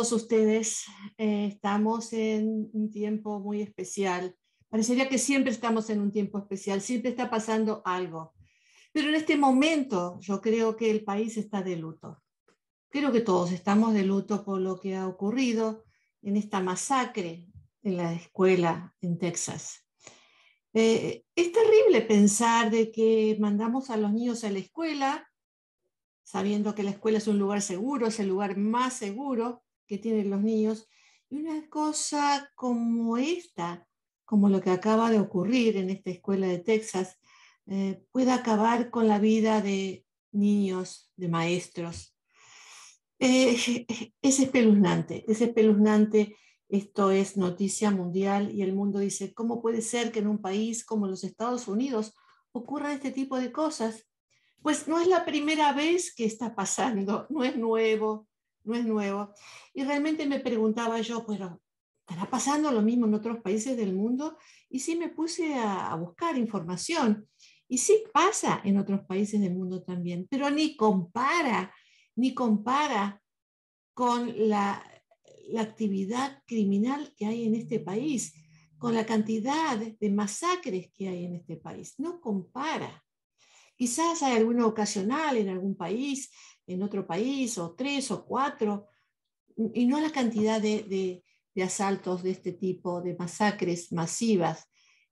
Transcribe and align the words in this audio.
todos 0.00 0.12
ustedes. 0.12 0.86
Eh, 1.18 1.48
estamos 1.52 2.14
en 2.14 2.70
un 2.72 2.90
tiempo 2.90 3.38
muy 3.38 3.60
especial. 3.60 4.34
Parecería 4.70 5.10
que 5.10 5.18
siempre 5.18 5.52
estamos 5.52 5.90
en 5.90 6.00
un 6.00 6.10
tiempo 6.10 6.38
especial, 6.38 6.80
siempre 6.80 7.10
está 7.10 7.28
pasando 7.28 7.82
algo. 7.84 8.32
Pero 8.92 9.10
en 9.10 9.16
este 9.16 9.36
momento 9.36 10.18
yo 10.22 10.40
creo 10.40 10.74
que 10.74 10.90
el 10.90 11.04
país 11.04 11.36
está 11.36 11.60
de 11.62 11.76
luto. 11.76 12.22
Creo 12.88 13.12
que 13.12 13.20
todos 13.20 13.52
estamos 13.52 13.92
de 13.92 14.04
luto 14.04 14.42
por 14.42 14.62
lo 14.62 14.80
que 14.80 14.96
ha 14.96 15.06
ocurrido 15.06 15.84
en 16.22 16.38
esta 16.38 16.60
masacre 16.60 17.46
en 17.82 17.98
la 17.98 18.14
escuela 18.14 18.94
en 19.02 19.18
Texas. 19.18 19.86
Eh, 20.72 21.24
es 21.34 21.52
terrible 21.52 22.00
pensar 22.00 22.70
de 22.70 22.90
que 22.90 23.36
mandamos 23.38 23.90
a 23.90 23.98
los 23.98 24.10
niños 24.14 24.44
a 24.44 24.50
la 24.50 24.60
escuela 24.60 25.28
sabiendo 26.24 26.74
que 26.74 26.84
la 26.84 26.90
escuela 26.92 27.18
es 27.18 27.26
un 27.26 27.38
lugar 27.38 27.60
seguro, 27.60 28.06
es 28.06 28.18
el 28.18 28.28
lugar 28.28 28.56
más 28.56 28.94
seguro 28.94 29.62
que 29.90 29.98
tienen 29.98 30.30
los 30.30 30.40
niños. 30.40 30.88
Y 31.28 31.40
una 31.40 31.68
cosa 31.68 32.48
como 32.54 33.18
esta, 33.18 33.88
como 34.24 34.48
lo 34.48 34.60
que 34.60 34.70
acaba 34.70 35.10
de 35.10 35.18
ocurrir 35.18 35.76
en 35.76 35.90
esta 35.90 36.10
escuela 36.10 36.46
de 36.46 36.60
Texas, 36.60 37.18
eh, 37.66 38.00
puede 38.12 38.30
acabar 38.30 38.90
con 38.90 39.08
la 39.08 39.18
vida 39.18 39.60
de 39.60 40.06
niños, 40.30 41.12
de 41.16 41.28
maestros. 41.28 42.16
Eh, 43.18 43.84
es 44.22 44.38
espeluznante, 44.38 45.24
es 45.26 45.40
espeluznante. 45.40 46.36
Esto 46.68 47.10
es 47.10 47.36
noticia 47.36 47.90
mundial 47.90 48.52
y 48.54 48.62
el 48.62 48.72
mundo 48.72 49.00
dice, 49.00 49.34
¿cómo 49.34 49.60
puede 49.60 49.82
ser 49.82 50.12
que 50.12 50.20
en 50.20 50.28
un 50.28 50.40
país 50.40 50.84
como 50.84 51.08
los 51.08 51.24
Estados 51.24 51.66
Unidos 51.66 52.14
ocurra 52.52 52.92
este 52.92 53.10
tipo 53.10 53.40
de 53.40 53.50
cosas? 53.50 54.06
Pues 54.62 54.86
no 54.86 55.00
es 55.00 55.08
la 55.08 55.24
primera 55.24 55.72
vez 55.72 56.14
que 56.14 56.26
está 56.26 56.54
pasando, 56.54 57.26
no 57.30 57.42
es 57.42 57.56
nuevo, 57.56 58.29
no 58.64 58.74
es 58.74 58.84
nuevo. 58.84 59.34
Y 59.74 59.84
realmente 59.84 60.26
me 60.26 60.40
preguntaba 60.40 61.00
yo, 61.00 61.24
pero 61.26 61.60
¿estará 62.00 62.28
pasando 62.28 62.70
lo 62.70 62.82
mismo 62.82 63.06
en 63.06 63.14
otros 63.14 63.38
países 63.40 63.76
del 63.76 63.94
mundo? 63.94 64.36
Y 64.68 64.80
sí 64.80 64.96
me 64.96 65.08
puse 65.08 65.54
a, 65.54 65.94
buscar 65.94 66.36
información. 66.36 67.28
Y 67.68 67.78
sí 67.78 68.02
pasa 68.12 68.60
en 68.64 68.78
otros 68.78 69.00
países 69.06 69.40
del 69.40 69.54
mundo 69.54 69.82
también, 69.82 70.26
pero 70.28 70.50
ni 70.50 70.76
compara, 70.76 71.72
ni 72.16 72.34
compara 72.34 73.22
con 73.94 74.48
la, 74.48 74.82
la 75.50 75.62
actividad 75.62 76.42
criminal 76.46 77.14
que 77.16 77.26
hay 77.26 77.44
en 77.44 77.54
este 77.54 77.78
país, 77.78 78.34
con 78.76 78.94
la 78.94 79.06
cantidad 79.06 79.76
de 79.76 80.10
masacres 80.10 80.90
que 80.92 81.08
hay 81.08 81.26
en 81.26 81.36
este 81.36 81.56
país. 81.56 81.94
No 81.98 82.20
compara. 82.20 83.04
Quizás 83.76 84.22
hay 84.22 84.36
alguna 84.36 84.66
ocasional 84.66 85.36
en 85.36 85.48
algún 85.48 85.76
país, 85.76 86.30
en 86.72 86.82
otro 86.82 87.06
país, 87.06 87.58
o 87.58 87.74
tres 87.74 88.10
o 88.10 88.24
cuatro, 88.24 88.86
y 89.74 89.86
no 89.86 90.00
la 90.00 90.10
cantidad 90.10 90.60
de, 90.60 91.22
asaltos 91.62 92.22
de 92.22 92.30
este 92.30 92.52
tipo, 92.52 93.02
de 93.02 93.14
masacres 93.16 93.92
masivas 93.92 94.66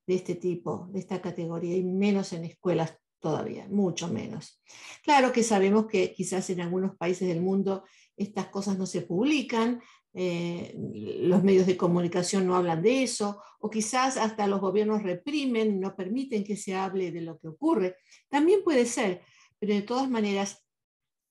de 0.06 0.14
este 0.14 0.34
tipo, 0.34 0.89
de 0.91 1.01
esta 1.01 1.20
categoría, 1.20 1.77
y 1.77 1.83
menos 1.83 2.33
en 2.33 2.45
escuelas 2.45 2.97
todavía, 3.20 3.69
mucho 3.69 4.09
menos. 4.09 4.62
Claro 5.03 5.33
que 5.33 5.42
sabemos 5.42 5.86
que 5.86 6.14
quizás 6.14 6.48
en 6.48 6.62
algunos 6.62 6.97
países 6.97 7.29
del 7.29 7.42
mundo 7.42 7.84
estas 8.17 8.47
cosas 8.47 8.79
no 8.79 8.86
se 8.86 9.03
publican, 9.03 9.83
eh, 10.14 10.75
los 11.20 11.45
medios 11.45 11.67
de 11.67 11.77
comunicación 11.77 12.47
no 12.47 12.56
hablan 12.56 12.83
de 12.83 13.03
eso, 13.03 13.42
o 13.61 13.69
quizás 13.69 14.17
hasta 14.17 14.47
los 14.47 14.61
gobiernos 14.61 15.03
reprimen, 15.03 15.79
no 15.81 15.95
permiten 15.95 16.45
que 16.45 16.56
se 16.56 16.75
hable 16.75 17.12
de 17.12 17.20
lo 17.20 17.39
que 17.39 17.48
ocurre. 17.48 17.97
También 18.29 18.62
puede 18.64 18.86
ser, 18.86 19.23
pero 19.59 19.75
de 19.75 19.83
todas 19.83 20.09
maneras, 20.09 20.64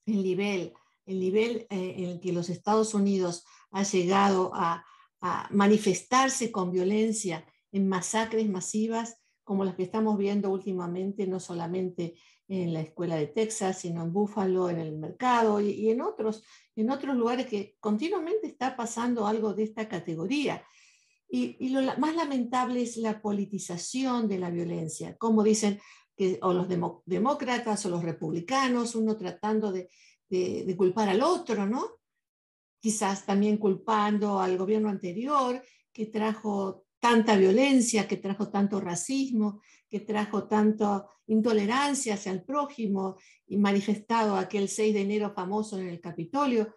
el 0.07 0.23
nivel, 0.23 0.73
el 1.05 1.19
nivel 1.19 1.67
eh, 1.69 1.95
en 1.97 2.05
el 2.05 2.19
que 2.19 2.33
los 2.33 2.49
Estados 2.49 2.93
Unidos 2.93 3.45
ha 3.71 3.83
llegado 3.83 4.51
a, 4.53 4.83
manifestarse 5.49 6.51
con 6.51 6.71
violencia 6.71 7.43
en 7.71 7.89
masacres 7.89 8.47
masivas 8.47 9.17
como 9.43 9.65
las 9.65 9.75
que 9.75 9.83
estamos 9.83 10.15
viendo 10.17 10.51
últimamente, 10.51 11.25
no 11.25 11.39
solamente 11.39 12.15
en 12.47 12.71
la 12.71 12.81
escuela 12.81 13.15
de 13.15 13.25
Texas, 13.25 13.79
sino 13.79 14.03
en 14.03 14.13
Buffalo, 14.13 14.69
en 14.69 14.77
el 14.77 14.95
mercado 14.95 15.59
y, 15.59 15.89
en, 15.89 16.01
otros, 16.01 16.43
en 16.75 16.91
otros 16.91 17.17
lugares 17.17 17.47
que 17.47 17.75
continuamente 17.79 18.45
está 18.47 18.77
pasando 18.77 19.25
algo 19.25 19.55
de 19.55 19.63
esta 19.63 19.89
categoría. 19.89 20.63
Y, 21.27 21.69
lo 21.69 21.81
más 21.97 22.15
lamentable 22.15 22.83
es 22.83 22.95
la 22.97 23.19
politización 23.19 24.27
de 24.29 24.37
la 24.37 24.49
violencia, 24.49 25.17
como 25.17 25.43
dicen 25.43 25.79
que 26.17 26.39
o 26.41 26.51
los 26.51 26.67
demócratas 27.05 27.85
o 27.85 27.89
los 27.89 28.03
republicanos, 28.03 28.95
uno 28.95 29.15
tratando 29.15 29.71
de, 29.71 29.89
de 30.27 30.75
culpar 30.75 31.07
al 31.09 31.21
otro, 31.21 31.67
¿no? 31.67 31.99
Quizás 32.79 33.25
también 33.25 33.57
culpando 33.57 34.39
al 34.39 34.57
gobierno 34.57 34.89
anterior 34.89 35.63
que 35.93 36.07
trajo 36.07 36.85
tanta 36.99 37.37
violencia, 37.37 38.07
que 38.07 38.17
trajo 38.17 38.49
tanto 38.49 38.81
racismo, 38.81 39.61
que 39.89 39.99
trajo 39.99 40.47
tanta 40.47 41.07
intolerancia 41.27 42.15
hacia 42.15 42.31
el 42.31 42.43
prójimo 42.43 43.17
y 43.45 43.57
manifestado 43.57 44.35
aquel 44.35 44.69
6 44.69 44.93
de 44.93 45.01
enero 45.01 45.33
famoso 45.33 45.77
en 45.77 45.87
el 45.87 46.01
Capitolio. 46.01 46.75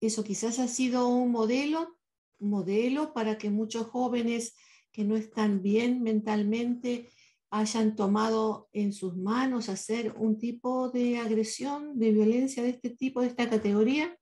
Eso 0.00 0.24
quizás 0.24 0.58
ha 0.58 0.68
sido 0.68 1.08
un 1.08 1.30
modelo, 1.30 1.98
un 2.38 2.50
modelo 2.50 3.12
para 3.12 3.36
que 3.36 3.50
muchos 3.50 3.86
jóvenes 3.88 4.54
que 4.92 5.04
no 5.04 5.16
están 5.16 5.62
bien 5.62 6.02
mentalmente 6.02 7.10
hayan 7.50 7.96
tomado 7.96 8.68
en 8.72 8.92
sus 8.92 9.16
manos 9.16 9.68
hacer 9.68 10.14
un 10.16 10.38
tipo 10.38 10.90
de 10.90 11.18
agresión, 11.18 11.98
de 11.98 12.12
violencia 12.12 12.62
de 12.62 12.70
este 12.70 12.90
tipo, 12.90 13.20
de 13.20 13.28
esta 13.28 13.48
categoría. 13.48 14.16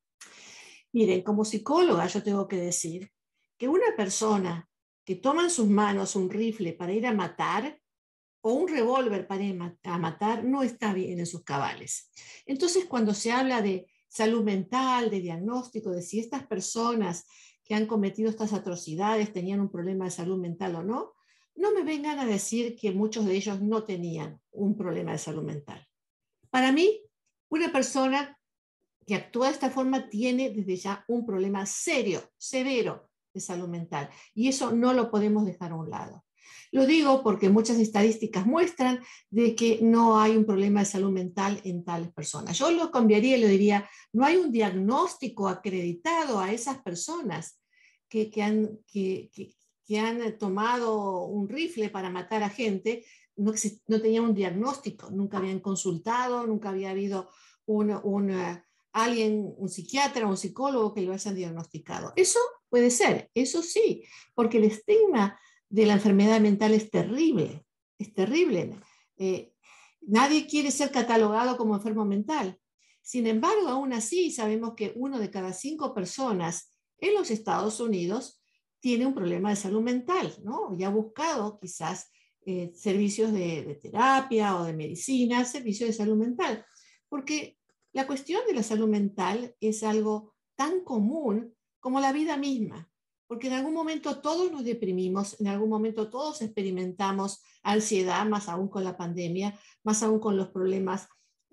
Miren, 0.93 1.23
como 1.23 1.45
psicóloga 1.45 2.07
yo 2.07 2.23
tengo 2.23 2.47
que 2.47 2.57
decir 2.57 3.11
que 3.59 3.69
una 3.69 3.97
persona 3.97 4.69
que 5.05 5.17
toma 5.17 5.45
en 5.45 5.51
sus 5.51 5.69
manos 5.69 6.17
un 6.17 6.31
rifle 6.31 6.73
para 6.73 6.93
ir 6.93 7.07
a 7.07 7.13
matar 7.13 7.81
o 8.43 8.53
un 8.53 8.69
revólver 8.69 9.27
para 9.27 9.43
ir 9.43 9.59
a 9.85 9.99
matar 9.99 10.45
no 10.45 10.63
está 10.63 10.95
bien 10.95 11.19
en 11.19 11.27
sus 11.27 11.43
cabales. 11.43 12.13
Entonces, 12.45 12.85
cuando 12.85 13.13
se 13.13 13.33
habla 13.33 13.61
de 13.61 13.89
salud 14.09 14.45
mental, 14.45 15.11
de 15.11 15.21
diagnóstico, 15.21 15.91
de 15.91 16.03
si 16.03 16.21
estas 16.21 16.47
personas 16.47 17.27
que 17.65 17.75
han 17.75 17.87
cometido 17.87 18.31
estas 18.31 18.53
atrocidades 18.53 19.33
tenían 19.33 19.61
un 19.61 19.71
problema 19.71 20.05
de 20.05 20.13
salud 20.13 20.39
mental 20.39 20.77
o 20.77 20.83
no, 20.85 21.16
no 21.57 21.73
me 21.73 21.83
vengan 21.83 22.19
a 22.19 22.27
decir 22.27 22.77
que 22.77 22.93
muchos 22.93 23.25
de 23.27 23.35
ellos 23.37 23.61
no 23.61 23.85
tenían 23.85 24.41
un 24.53 24.77
problema 24.77 25.13
de 25.13 25.19
salud 25.19 25.43
mental. 25.43 25.87
Para 26.51 26.73
mí, 26.73 27.03
una 27.49 27.73
persona 27.73 28.39
que 29.07 29.15
actúa 29.15 29.49
de 29.49 29.55
esta 29.55 29.71
forma 29.71 30.09
tiene 30.09 30.51
desde 30.51 30.77
ya 30.77 31.05
un 31.09 31.25
problema 31.25 31.65
serio, 31.67 32.23
severo, 32.37 33.09
de 33.33 33.41
salud 33.41 33.69
mental. 33.69 34.11
Y 34.35 34.49
eso 34.49 34.73
no 34.73 34.93
lo 34.93 35.11
podemos 35.11 35.45
dejar 35.47 35.73
a 35.73 35.77
un 35.77 35.91
lado. 35.91 36.25
Lo 36.73 36.87
digo 36.87 37.23
porque 37.23 37.49
muchas 37.49 37.79
estadísticas 37.79 38.47
muestran 38.47 39.01
de 39.31 39.55
que 39.55 39.79
no 39.83 40.19
hay 40.19 40.37
un 40.37 40.45
problema 40.45 40.81
de 40.81 40.87
salud 40.87 41.11
mental 41.11 41.61
en 41.65 41.85
tales 41.85 42.13
personas. 42.13 42.59
Yo 42.59 42.71
lo 42.71 42.91
cambiaría 42.91 43.37
y 43.37 43.41
le 43.41 43.49
diría, 43.49 43.89
no 44.13 44.25
hay 44.25 44.37
un 44.37 44.51
diagnóstico 44.51 45.49
acreditado 45.49 46.41
a 46.41 46.53
esas 46.53 46.79
personas 46.83 47.61
que, 48.09 48.31
que 48.31 48.43
han, 48.43 48.79
que, 48.87 49.31
que, 49.33 49.55
han 49.95 50.37
tomado 50.39 51.23
un 51.25 51.49
rifle 51.49 51.91
para 51.91 52.11
matar 52.11 52.43
a 52.43 52.49
gente, 52.49 53.05
no, 53.37 53.53
no 53.87 54.01
tenían 54.01 54.25
un 54.25 54.35
diagnóstico, 54.35 55.11
nunca 55.11 55.39
habían 55.39 55.61
consultado, 55.61 56.47
nunca 56.47 56.71
había 56.71 56.91
habido 56.91 57.31
un, 57.67 57.91
un, 58.03 58.33
alguien, 58.93 59.55
un 59.59 59.69
psiquiatra 59.69 60.27
un 60.27 60.37
psicólogo 60.37 60.95
que 60.95 61.03
lo 61.03 61.13
hayan 61.13 61.35
diagnosticado. 61.35 62.13
Eso 62.17 62.41
puede 62.69 62.91
ser, 62.91 63.31
eso 63.35 63.63
sí, 63.63 64.05
porque 64.35 64.59
el 64.59 64.65
estigma 64.65 65.39
de 65.69 65.87
la 65.87 65.95
enfermedad 65.95 66.41
mental 66.41 66.73
es 66.73 66.91
terrible, 66.91 67.65
es 67.99 68.15
terrible. 68.15 68.81
Eh, 69.19 69.53
nadie 70.01 70.47
quiere 70.47 70.71
ser 70.71 70.91
catalogado 70.91 71.57
como 71.57 71.75
enfermo 71.75 72.05
mental. 72.05 72.59
Sin 73.03 73.27
embargo, 73.27 73.69
aún 73.69 73.93
así 73.93 74.31
sabemos 74.31 74.75
que 74.75 74.93
uno 74.97 75.19
de 75.19 75.31
cada 75.31 75.53
cinco 75.53 75.95
personas 75.95 76.73
en 76.99 77.15
los 77.15 77.31
Estados 77.31 77.81
Unidos 77.81 78.43
tiene 78.81 79.07
un 79.07 79.15
problema 79.15 79.51
de 79.51 79.57
salud 79.57 79.83
mental, 79.83 80.33
¿no? 80.43 80.75
Y 80.77 80.85
ha 80.85 80.89
buscado 80.89 81.59
quizás 81.59 82.11
eh, 82.45 82.73
servicios 82.75 83.33
de, 83.33 83.65
de, 83.65 83.75
terapia 83.75 84.57
o 84.57 84.65
de 84.65 84.73
medicina, 84.73 85.45
servicios 85.45 85.89
de 85.89 85.95
salud 85.95 86.17
mental, 86.17 86.65
porque 87.09 87.59
la 87.93 88.07
cuestión 88.07 88.43
de 88.47 88.55
la 88.55 88.63
salud 88.63 88.89
mental 88.89 89.55
es 89.61 89.83
algo 89.83 90.35
tan 90.55 90.85
común 90.85 91.55
como 91.81 92.01
la 92.01 92.13
vida 92.13 92.37
misma, 92.37 92.91
porque 93.27 93.49
en 93.49 93.55
algún 93.55 93.75
momento 93.75 94.21
todos 94.21 94.53
nos 94.53 94.65
deprimimos, 94.65 95.41
en 95.41 95.49
algún 95.49 95.69
momento 95.69 96.09
todos 96.11 96.43
experimentamos 96.43 97.43
ansiedad, 97.63 98.25
más 98.27 98.49
aún 98.49 98.69
con 98.69 98.85
la 98.85 98.97
pandemia, 98.97 99.59
más 99.83 100.03
aún 100.03 100.21
con 100.21 100.37
los 100.37 100.49
problemas 100.49 101.09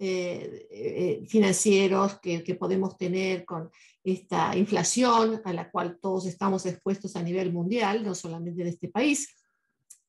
eh, 0.06 0.68
eh, 0.70 1.26
financieros 1.30 2.20
que, 2.20 2.58
podemos 2.60 2.98
tener 2.98 3.46
con 3.46 3.70
esta 4.04 4.54
inflación 4.58 5.42
a 5.46 5.54
la 5.54 5.72
cual 5.72 5.98
todos 6.02 6.26
estamos 6.26 6.66
expuestos 6.66 7.16
a 7.16 7.24
nivel 7.24 7.54
mundial, 7.54 8.04
no 8.04 8.14
solamente 8.14 8.64
en 8.64 8.68
este 8.68 8.90
país. 8.90 9.34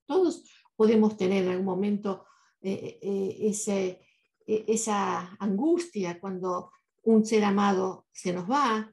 Todos 0.05 0.51
podemos 0.75 1.17
tener 1.17 1.45
en 1.45 1.51
algún 1.51 1.67
momento 1.67 2.25
eh, 2.61 2.99
e-, 3.03 4.65
esa 4.67 5.37
angustia 5.39 6.19
cuando 6.19 6.73
un 7.05 7.25
ser 7.25 7.45
amado 7.45 8.09
se 8.11 8.33
nos 8.33 8.51
va, 8.51 8.93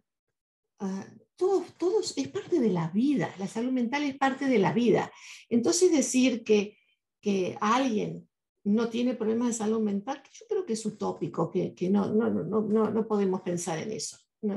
ah, 0.82 1.06
todo, 1.36 1.66
todo, 1.80 2.02
es 2.02 2.28
parte 2.28 2.60
de 2.60 2.70
la 2.70 2.90
vida, 2.90 3.34
la 3.40 3.48
salud 3.48 3.72
mental 3.72 4.04
es 4.04 4.20
parte 4.20 4.46
de 4.46 4.60
la 4.60 4.72
vida. 4.72 5.12
Entonces 5.50 5.92
decir 5.92 6.44
que, 6.44 6.78
que 7.20 7.58
alguien 7.60 8.30
no 8.64 8.90
tiene 8.90 9.16
problemas 9.16 9.50
de 9.50 9.54
salud 9.54 9.80
mental, 9.82 10.22
yo 10.32 10.46
creo 10.48 10.66
que 10.66 10.74
es 10.74 10.86
utópico, 10.86 11.50
que, 11.50 11.74
que 11.74 11.90
no, 11.90 12.08
no, 12.14 12.30
no, 12.30 12.62
no, 12.62 12.92
no 12.92 13.08
podemos 13.08 13.42
pensar 13.42 13.80
en 13.80 13.92
eso. 13.92 14.18
No, 14.42 14.56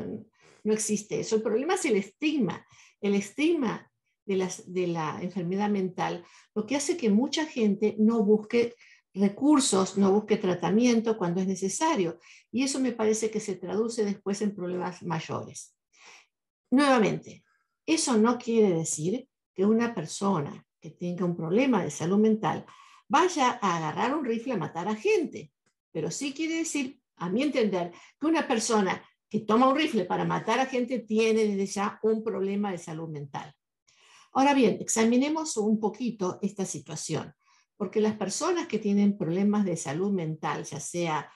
no 0.64 0.72
existe 0.72 1.20
eso. 1.20 1.36
El 1.36 1.42
problema 1.42 1.74
es 1.74 1.84
el 1.84 1.96
estigma. 1.96 2.66
El 3.00 3.14
estigma 3.14 3.90
de, 4.26 4.36
las, 4.36 4.72
de 4.72 4.86
la 4.86 5.20
enfermedad 5.22 5.70
mental, 5.70 6.24
lo 6.54 6.66
que 6.66 6.76
hace 6.76 6.96
que 6.96 7.10
mucha 7.10 7.46
gente 7.46 7.96
no 7.98 8.22
busque 8.24 8.74
recursos, 9.14 9.96
no 9.96 10.12
busque 10.12 10.36
tratamiento 10.36 11.16
cuando 11.16 11.40
es 11.40 11.46
necesario. 11.46 12.18
Y 12.50 12.64
eso 12.64 12.80
me 12.80 12.92
parece 12.92 13.30
que 13.30 13.40
se 13.40 13.56
traduce 13.56 14.04
después 14.04 14.42
en 14.42 14.54
problemas 14.54 15.02
mayores. 15.02 15.74
Nuevamente, 16.70 17.44
eso 17.86 18.16
no 18.16 18.38
quiere 18.38 18.74
decir 18.74 19.28
que 19.54 19.64
una 19.64 19.94
persona 19.94 20.66
que 20.80 20.90
tenga 20.90 21.24
un 21.24 21.36
problema 21.36 21.82
de 21.82 21.90
salud 21.90 22.18
mental 22.18 22.66
vaya 23.08 23.58
a 23.60 23.76
agarrar 23.76 24.14
un 24.14 24.24
rifle 24.24 24.54
a 24.54 24.58
matar 24.58 24.88
a 24.88 24.96
gente, 24.96 25.52
pero 25.92 26.10
sí 26.10 26.32
quiere 26.32 26.56
decir, 26.56 27.00
a 27.16 27.28
mi 27.28 27.42
entender, 27.42 27.92
que 28.20 28.26
una 28.26 28.46
persona 28.46 29.02
que 29.28 29.40
toma 29.40 29.68
un 29.68 29.76
rifle 29.76 30.04
para 30.04 30.24
matar 30.24 30.60
a 30.60 30.66
gente 30.66 31.00
tiene 31.00 31.44
desde 31.44 31.66
ya 31.66 31.98
un 32.02 32.22
problema 32.22 32.70
de 32.70 32.78
salud 32.78 33.08
mental. 33.08 33.52
Ahora 34.32 34.54
bien, 34.54 34.78
examinemos 34.80 35.56
un 35.56 35.78
poquito 35.78 36.38
esta 36.42 36.64
situación, 36.64 37.34
porque 37.76 38.00
las 38.00 38.16
personas 38.16 38.66
que 38.66 38.78
tienen 38.78 39.16
problemas 39.16 39.64
de 39.64 39.76
salud 39.76 40.12
mental, 40.12 40.64
ya 40.64 40.80
sea 40.80 41.30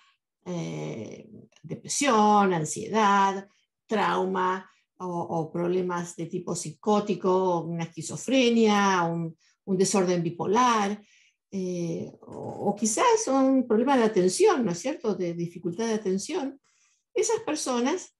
eh, 0.44 1.28
depresión, 1.62 2.54
ansiedad, 2.54 3.48
trauma 3.86 4.68
o, 5.00 5.50
problemas 5.52 6.16
de 6.16 6.26
tipo 6.26 6.54
psicótico, 6.56 7.60
una 7.60 7.84
esquizofrenia, 7.84 9.04
un, 9.04 9.36
desorden 9.76 10.22
bipolar, 10.22 11.00
eh, 11.50 12.12
o, 12.20 12.70
o, 12.70 12.76
quizás 12.76 13.26
un 13.26 13.66
problema 13.66 13.96
de 13.96 14.04
atención, 14.04 14.64
¿no 14.64 14.72
es 14.72 14.78
cierto?, 14.78 15.14
de 15.14 15.34
dificultad 15.34 15.86
de 15.86 15.94
atención, 15.94 16.60
esas 17.14 17.40
personas 17.40 18.14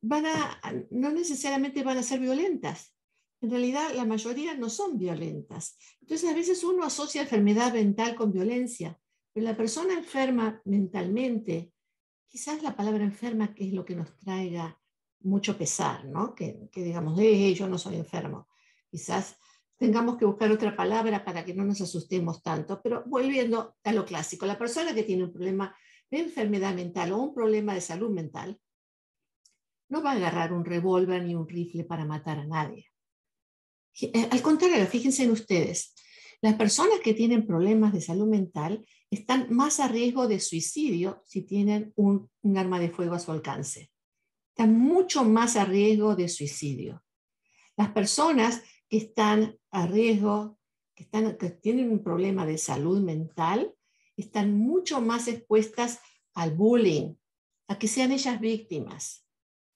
van 0.00 0.26
a, 0.26 0.60
no 0.90 1.10
necesariamente 1.10 1.82
van 1.82 1.98
a 1.98 2.02
ser 2.02 2.20
violentas, 2.20 2.94
en 3.40 3.50
realidad 3.50 3.94
la 3.94 4.04
mayoría 4.04 4.54
no 4.54 4.68
son 4.68 4.98
violentas. 4.98 5.76
Entonces 6.00 6.28
a 6.28 6.34
veces 6.34 6.64
uno 6.64 6.84
asocia 6.84 7.22
enfermedad 7.22 7.72
mental 7.72 8.14
con 8.16 8.32
violencia, 8.32 8.98
pero 9.32 9.44
la 9.44 9.56
persona 9.56 9.94
enferma 9.94 10.60
mentalmente, 10.64 11.72
quizás 12.26 12.62
la 12.62 12.74
palabra 12.74 13.04
enferma 13.04 13.54
que 13.54 13.68
es 13.68 13.72
lo 13.72 13.84
que 13.84 13.94
nos 13.94 14.16
traiga 14.18 14.80
mucho 15.20 15.56
pesar, 15.56 16.04
¿no? 16.04 16.34
Que, 16.34 16.68
digamos, 16.74 17.18
eh, 17.20 17.54
yo 17.54 17.68
no 17.68 17.78
soy 17.78 17.96
enfermo. 17.96 18.48
Quizás 18.90 19.36
tengamos 19.78 20.16
que 20.18 20.24
buscar 20.24 20.50
otra 20.50 20.76
palabra 20.76 21.24
para 21.24 21.44
que 21.44 21.54
no 21.54 21.64
nos 21.64 21.80
asustemos 21.80 22.42
tanto, 22.42 22.80
pero 22.82 23.04
volviendo 23.06 23.76
a 23.84 23.92
lo 23.92 24.04
clásico, 24.04 24.44
la 24.44 24.58
persona 24.58 24.94
que 24.94 25.04
tiene 25.04 25.24
un 25.24 25.32
problema 25.32 25.74
de 26.10 26.18
enfermedad 26.20 26.74
mental 26.74 27.12
o 27.12 27.18
un 27.18 27.34
problema 27.34 27.74
de 27.74 27.80
salud 27.80 28.10
mental, 28.10 28.60
no 29.88 30.02
va 30.02 30.12
a 30.12 30.16
agarrar 30.16 30.52
un 30.52 30.64
revólver 30.64 31.22
ni 31.22 31.34
un 31.34 31.48
rifle 31.48 31.84
para 31.84 32.04
matar 32.04 32.38
a 32.38 32.46
nadie. 32.46 32.86
Eh, 34.00 34.28
al 34.30 34.42
contrario, 34.42 34.86
fíjense 34.86 35.24
en 35.24 35.30
ustedes, 35.30 35.94
las 36.40 36.54
personas 36.54 37.00
que 37.00 37.14
tienen 37.14 37.46
problemas 37.46 37.92
de 37.92 38.00
salud 38.00 38.28
mental 38.28 38.86
están 39.10 39.48
más 39.50 39.80
a 39.80 39.88
riesgo 39.88 40.28
de 40.28 40.38
suicidio 40.38 41.22
si 41.26 41.42
tienen 41.42 41.92
un, 41.96 42.30
arma 42.56 42.78
de 42.78 42.90
fuego 42.90 43.14
a 43.14 43.18
su 43.18 43.32
alcance. 43.32 43.90
Están 44.50 44.78
mucho 44.78 45.24
más 45.24 45.56
a 45.56 45.64
riesgo 45.64 46.14
de 46.14 46.28
suicidio. 46.28 47.02
Las 47.76 47.90
personas 47.90 48.62
que 48.88 48.96
están 48.96 49.58
a 49.70 49.86
riesgo, 49.86 50.58
que, 50.94 51.04
tienen 51.62 51.90
un 51.90 52.02
problema 52.02 52.46
de 52.46 52.58
salud 52.58 53.00
mental, 53.00 53.74
están 54.16 54.56
mucho 54.56 55.00
más 55.00 55.28
expuestas 55.28 56.00
al 56.34 56.54
bullying, 56.54 57.14
a 57.68 57.78
que 57.78 57.88
sean 57.88 58.12
ellas 58.12 58.40
víctimas, 58.40 59.26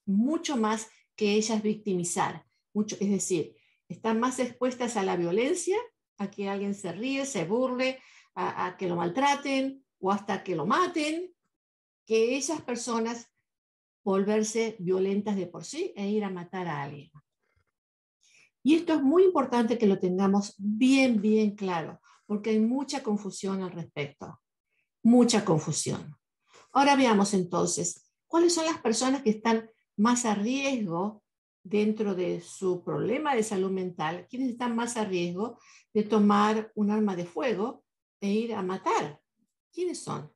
mucho 0.06 0.56
más 0.56 0.88
que 1.14 1.35
ellas 1.35 1.62
victimizar. 1.62 2.44
Mucho, 2.75 2.97
es 3.00 3.11
decir, 3.11 3.55
están 3.88 4.19
más 4.19 4.38
expuestas 4.38 4.97
a 4.97 5.03
la 5.03 5.17
violencia, 5.17 5.76
a 6.19 6.31
que 6.31 6.49
alguien 6.49 6.75
se 6.75 6.93
ríe, 6.93 7.26
se 7.26 7.44
burle, 7.44 8.00
a, 8.35 8.76
que 8.79 8.88
lo 8.88 8.97
maltraten 8.97 9.85
o 9.99 10.11
hasta 10.11 10.43
que 10.43 10.56
lo 10.56 10.67
maten, 10.67 11.35
que 12.06 12.37
esas 12.37 12.62
personas 12.62 13.31
volverse 14.03 14.76
violentas 14.81 15.37
de 15.37 15.47
por 15.47 15.64
sí 15.64 15.93
e 15.94 16.09
ir 16.09 16.25
a 16.25 16.31
matar 16.31 16.67
a 16.67 16.82
alguien. 16.82 17.11
Y 18.62 18.75
esto 18.76 18.94
es 18.94 19.03
muy 19.03 19.25
importante 19.25 19.79
que 19.79 19.87
lo 19.87 19.99
tengamos 19.99 20.55
bien, 20.59 21.20
bien 21.20 21.56
claro, 21.56 22.00
porque 22.26 22.50
hay 22.50 22.61
mucha 22.61 23.03
confusión 23.03 23.62
al 23.62 23.73
respecto, 23.73 24.41
mucha 25.03 25.44
confusión. 25.44 26.17
Ahora 26.73 26.97
veamos 26.97 27.35
entonces, 27.35 28.11
¿cuáles 28.26 28.55
son 28.55 28.64
las 28.67 28.79
personas 28.79 29.23
que 29.23 29.31
están 29.31 29.69
más 29.97 30.25
a 30.25 30.35
riesgo 30.35 31.23
dentro 31.62 32.14
de 32.14 32.41
su 32.41 32.82
problema 32.82 33.35
de 33.35 33.43
salud 33.43 33.70
mental, 33.70 34.26
quienes 34.29 34.50
están 34.50 34.75
más 34.75 34.97
a 34.97 35.05
riesgo 35.05 35.59
de 35.94 36.03
tomar 36.03 36.73
un 36.75 36.91
arma 36.91 37.14
de 37.14 37.25
fuego 37.25 37.85
e 38.20 38.31
ir 38.31 38.55
a 38.55 38.62
matar. 38.62 39.20
¿Quiénes 39.73 40.00
son? 40.00 40.31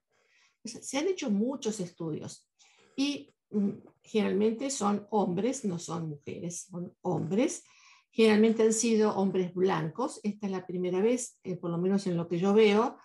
Se 0.64 0.98
han 0.98 1.08
hecho 1.08 1.30
muchos 1.30 1.80
estudios 1.80 2.48
y 2.96 3.32
mm, 3.50 3.70
generalmente 4.02 4.70
son 4.70 5.06
hombres, 5.10 5.64
no 5.64 5.78
son 5.78 6.08
mujeres, 6.08 6.66
son 6.70 6.94
hombres. 7.02 7.64
Generalmente 8.10 8.62
han 8.62 8.72
sido 8.72 9.14
hombres 9.16 9.52
blancos. 9.54 10.20
Esta 10.22 10.46
es 10.46 10.52
la 10.52 10.66
primera 10.66 11.00
vez, 11.00 11.38
eh, 11.44 11.56
por 11.56 11.70
lo 11.70 11.78
menos 11.78 12.06
en 12.06 12.16
lo 12.16 12.28
que 12.28 12.38
yo 12.38 12.54
veo, 12.54 12.98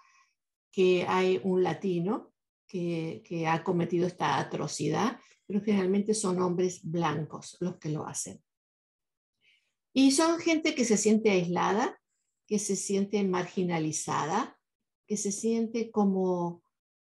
que 0.72 1.06
hay 1.08 1.42
un 1.44 1.64
latino 1.64 2.32
que, 2.68 3.22
que 3.26 3.48
ha 3.48 3.64
cometido 3.64 4.08
esta 4.08 4.40
atrocidad 4.40 5.20
pero 5.52 5.66
generalmente 5.66 6.14
son 6.14 6.42
hombres 6.42 6.80
blancos 6.82 7.58
los 7.60 7.76
que 7.78 7.90
lo 7.90 8.08
hacen. 8.08 8.42
Y 9.94 10.12
son 10.12 10.40
gente 10.40 10.74
que 10.74 10.86
se 10.86 10.96
siente 10.96 11.30
aislada, 11.30 12.00
que 12.48 12.58
se 12.58 12.78
siente 12.78 13.22
marginalizada, 13.26 14.58
que 15.06 15.18
se 15.18 15.34
siente 15.34 15.92
como, 15.92 16.64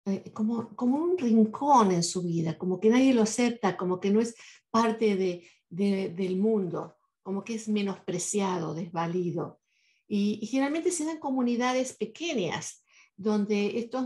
eh, 0.05 0.31
como, 0.33 0.75
como 0.75 0.97
un 0.97 1.15
rincón 1.15 1.91
en 1.91 2.01
su 2.01 2.23
vida, 2.23 2.57
como 2.57 2.79
que 2.79 2.89
nadie 2.89 3.13
lo 3.13 3.21
acepta, 3.21 3.77
como 3.77 3.99
que 3.99 4.09
no 4.09 4.19
es 4.19 4.33
parte 4.71 5.15
de, 5.15 5.47
del 5.69 6.37
mundo, 6.37 6.97
como 7.23 7.43
que 7.43 7.55
es 7.55 7.67
menospreciado, 7.67 8.73
desvalido. 8.73 9.59
Y, 10.07 10.39
y, 10.41 10.47
generalmente 10.47 10.91
se 10.91 11.05
dan 11.05 11.19
comunidades 11.19 11.93
pequeñas, 11.93 12.83
donde 13.15 13.79
estos 13.79 14.05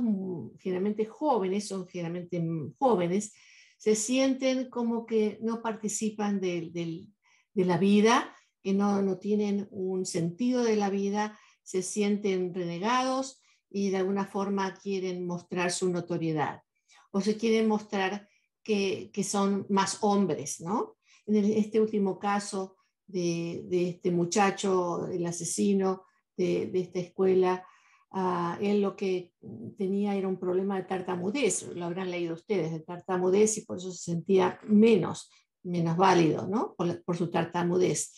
generalmente 0.59 1.05
jóvenes, 1.05 1.67
son 1.67 1.88
generalmente 1.88 2.41
jóvenes, 2.77 3.33
se 3.77 3.95
sienten 3.95 4.69
como 4.69 5.05
que 5.05 5.38
no 5.41 5.62
participan 5.62 6.39
de, 6.39 7.07
la 7.53 7.77
vida, 7.77 8.36
que 8.62 8.74
no, 8.74 9.01
no, 9.01 9.17
tienen 9.17 9.67
un 9.71 10.05
sentido 10.05 10.63
de 10.63 10.75
la 10.75 10.89
vida, 10.89 11.39
se 11.63 11.81
sienten 11.81 12.53
renegados 12.53 13.41
y 13.69 13.89
de 13.89 13.97
alguna 13.97 14.25
forma 14.25 14.74
quieren 14.75 15.25
mostrar 15.25 15.71
su 15.71 15.89
notoriedad 15.89 16.62
o 17.12 17.21
se 17.21 17.38
quieren 17.38 17.67
mostrar 17.67 18.27
que, 18.63 19.12
son 19.24 19.65
más 19.69 20.00
hombres, 20.01 20.59
¿no? 20.59 20.97
En 21.25 21.36
este 21.36 21.79
último 21.79 22.19
caso 22.19 22.76
de, 23.08 23.90
este 23.90 24.12
muchacho, 24.12 25.08
el 25.08 25.26
asesino 25.26 26.04
de, 26.36 26.70
esta 26.74 27.00
escuela, 27.00 27.66
él 28.62 28.82
lo 28.82 28.96
que 28.96 29.34
tenía 29.78 30.16
era 30.16 30.28
un 30.28 30.40
problema 30.40 30.78
de 30.78 30.84
tartamudez, 30.84 31.64
lo 31.76 31.86
habrán 31.86 32.12
leído 32.12 32.34
ustedes, 32.34 32.72
de 32.72 32.80
tartamudez 32.80 33.58
y 33.58 33.66
por 33.66 33.78
eso 33.78 33.92
se 33.92 34.12
sentía 34.12 34.60
menos, 34.64 35.30
menos 35.64 35.98
válido, 35.98 36.48
¿no? 36.48 36.76
Por, 36.76 37.18
su 37.18 37.30
tartamudez. 37.30 38.14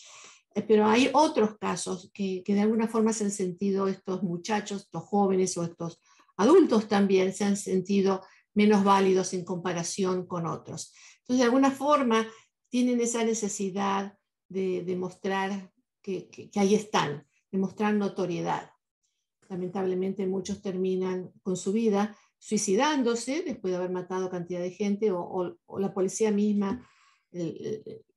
Eh, 0.55 0.63
pero 0.63 0.85
hay 0.85 1.09
otros 1.13 1.57
casos 1.59 2.09
que, 2.13 2.43
que, 2.43 2.55
de 2.55 2.61
alguna 2.61 2.87
forma 2.87 3.13
se 3.13 3.25
han 3.25 3.31
sentido 3.31 3.87
estos 3.87 4.23
muchachos, 4.23 4.83
estos 4.83 5.03
jóvenes 5.03 5.57
o 5.57 5.63
estos 5.63 6.01
adultos 6.37 6.87
también 6.87 7.33
se 7.33 7.43
han 7.43 7.57
sentido 7.57 8.23
menos 8.53 8.83
válidos 8.83 9.33
en 9.33 9.43
comparación 9.43 10.25
con 10.25 10.47
otros. 10.47 10.93
Entonces, 11.19 11.39
de 11.39 11.43
alguna 11.43 11.71
forma, 11.71 12.27
tienen 12.69 12.99
esa 13.01 13.23
necesidad 13.23 14.18
de 14.49 14.83
demostrar 14.83 15.71
que, 16.01 16.29
que, 16.29 16.49
que 16.49 16.59
ahí 16.59 16.75
están, 16.75 17.25
de 17.51 17.57
mostrar 17.57 17.93
notoriedad 17.93 18.71
lamentablemente 19.49 20.25
muchos 20.27 20.61
terminan 20.61 21.31
con 21.41 21.57
su 21.57 21.73
vida 21.73 22.15
suicidándose 22.37 23.41
después 23.41 23.71
de 23.71 23.77
haber 23.77 23.89
matado 23.89 24.29
cantidad 24.29 24.61
de 24.61 24.71
gente 24.71 25.11
o, 25.11 25.57
la 25.79 25.93
policía 25.93 26.31
misma 26.31 26.87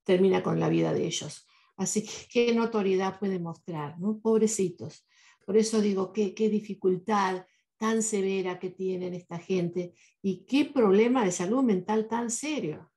termina 0.04 0.42
con 0.42 0.60
la 0.60 0.68
vida 0.68 0.92
de 0.92 1.06
ellos. 1.06 1.46
Así 1.76 2.02
que 2.02 2.28
qué 2.30 2.54
notoriedad 2.54 3.18
puede 3.18 3.38
mostrar, 3.38 3.98
¿no? 3.98 4.20
Pobrecitos. 4.20 5.06
Por 5.44 5.56
eso 5.56 5.80
digo, 5.80 6.12
qué, 6.12 6.34
qué 6.34 6.48
dificultad 6.48 7.46
tan 7.78 8.02
severa 8.02 8.60
que 8.60 8.70
tienen 8.70 9.14
esta 9.14 9.38
gente 9.38 9.94
y 10.20 10.44
qué 10.44 10.66
problema 10.66 11.24
de 11.24 11.32
salud 11.32 11.64
mental 11.64 12.06
tan 12.06 12.30
serio. 12.30 12.92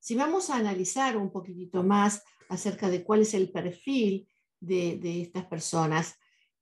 Si 0.00 0.14
vamos 0.14 0.50
a 0.50 0.56
analizar 0.56 1.16
un 1.16 1.30
poquitito 1.30 1.82
más 1.82 2.22
acerca 2.48 2.88
de 2.88 3.04
cuál 3.04 3.22
es 3.22 3.34
el 3.34 3.50
perfil 3.50 4.28
de, 4.60 5.22
estas 5.22 5.46
personas, 5.46 6.16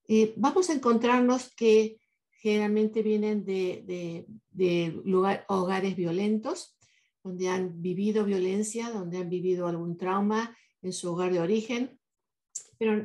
eh, 0.08 0.34
vamos 0.36 0.68
a 0.68 0.74
encontrarnos 0.74 1.54
que 1.54 1.98
generalmente 2.30 3.02
vienen 3.02 3.44
de, 3.44 4.26
hogares 5.48 5.96
violentos, 5.96 6.76
donde 7.24 7.48
han 7.48 7.82
vivido 7.82 8.24
violencia, 8.24 8.90
donde 8.90 9.18
han 9.18 9.28
vivido 9.28 9.66
algún 9.66 9.96
trauma 9.96 10.56
en 10.82 10.92
su 10.92 11.10
hogar 11.10 11.32
de 11.32 11.40
origen, 11.40 11.98
pero 12.78 13.04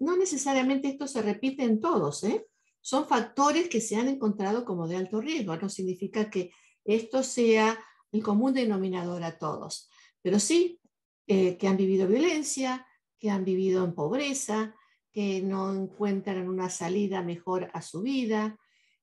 no 0.00 0.16
necesariamente 0.16 0.88
esto 0.88 1.06
se 1.06 1.22
repite 1.22 1.62
en 1.62 1.80
todos, 1.80 2.24
¿eh? 2.24 2.46
son 2.82 3.06
factores 3.06 3.68
que 3.68 3.80
se 3.80 3.96
han 3.96 4.08
encontrado 4.08 4.64
como 4.64 4.88
de 4.88 4.96
alto 4.96 5.20
riesgo, 5.20 5.56
no 5.56 5.68
significa 5.68 6.28
que 6.28 6.50
esto 6.84 7.22
sea 7.22 7.78
el 8.10 8.22
común 8.22 8.52
denominador 8.52 9.22
a 9.22 9.38
todos, 9.38 9.88
pero 10.20 10.38
sí 10.38 10.80
eh, 11.26 11.56
que 11.56 11.68
han 11.68 11.76
vivido 11.76 12.08
violencia, 12.08 12.86
que 13.18 13.30
han 13.30 13.44
vivido 13.44 13.84
en 13.84 13.94
pobreza, 13.94 14.74
que 15.12 15.42
no 15.42 15.72
encuentran 15.72 16.48
una 16.48 16.70
salida 16.70 17.22
mejor 17.22 17.70
a 17.74 17.82
su 17.82 18.02
vida, 18.02 18.58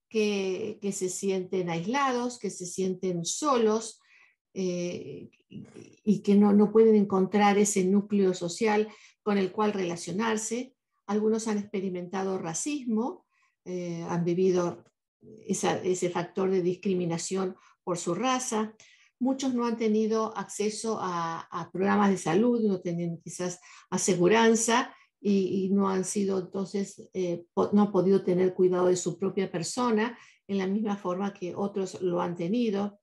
que, 0.10 0.80
se 0.92 1.10
sienten 1.10 1.70
aislados, 1.70 2.40
que 2.40 2.50
se 2.50 2.66
sienten 2.66 3.24
solos 3.26 4.02
eh, 4.54 5.30
y 5.48 6.22
que 6.22 6.36
no, 6.36 6.72
pueden 6.72 6.96
encontrar 6.96 7.58
ese 7.58 7.86
núcleo 7.86 8.34
social 8.34 8.90
con 9.22 9.38
el 9.38 9.52
cual 9.52 9.72
relacionarse. 9.72 10.74
Algunos 11.06 11.48
han 11.48 11.60
experimentado 11.60 12.40
racismo, 12.40 13.26
eh, 13.66 14.04
han 14.10 14.26
vivido 14.26 14.84
ese 15.48 16.10
factor 16.10 16.50
de 16.50 16.62
discriminación 16.62 17.56
por 17.84 17.98
su 17.98 18.16
raza. 18.16 18.74
Muchos 19.20 19.54
no 19.54 19.66
han 19.66 19.78
tenido 19.78 20.36
acceso 20.38 20.98
a, 21.02 21.70
programas 21.74 22.10
de 22.10 22.18
salud, 22.18 22.62
no 22.62 22.80
tienen 22.80 23.20
quizás 23.22 23.60
aseguranza 23.90 24.96
y, 25.22 25.70
no 25.72 25.90
han 25.90 26.06
sido 26.06 26.40
entonces, 26.40 27.10
eh, 27.14 27.46
no 27.74 27.82
han 27.82 27.92
podido 27.92 28.24
tener 28.24 28.54
cuidado 28.54 28.88
de 28.88 28.96
su 28.96 29.20
propia 29.20 29.52
persona 29.52 30.18
en 30.48 30.58
la 30.58 30.68
misma 30.68 30.96
forma 30.98 31.34
que 31.34 31.54
otros 31.56 32.02
lo 32.02 32.22
han 32.22 32.36
tenido. 32.36 33.00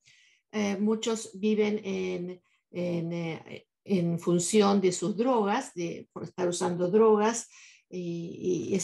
Eh, 0.51 0.77
muchos 0.77 1.31
viven 1.39 1.79
en, 1.83 2.41
en, 2.71 3.13
eh, 3.13 3.67
en, 3.83 4.19
función 4.19 4.81
de 4.81 4.91
sus 4.91 5.15
drogas, 5.15 5.73
de, 5.75 6.09
por 6.11 6.23
estar 6.23 6.47
usando 6.47 6.89
drogas, 6.89 7.47
y, 7.89 8.77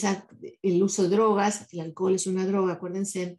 el 0.62 0.82
uso 0.82 1.02
de 1.02 1.08
drogas, 1.10 1.66
el 1.72 1.80
alcohol 1.80 2.14
es 2.14 2.26
una 2.26 2.46
droga, 2.46 2.74
acuérdense, 2.74 3.38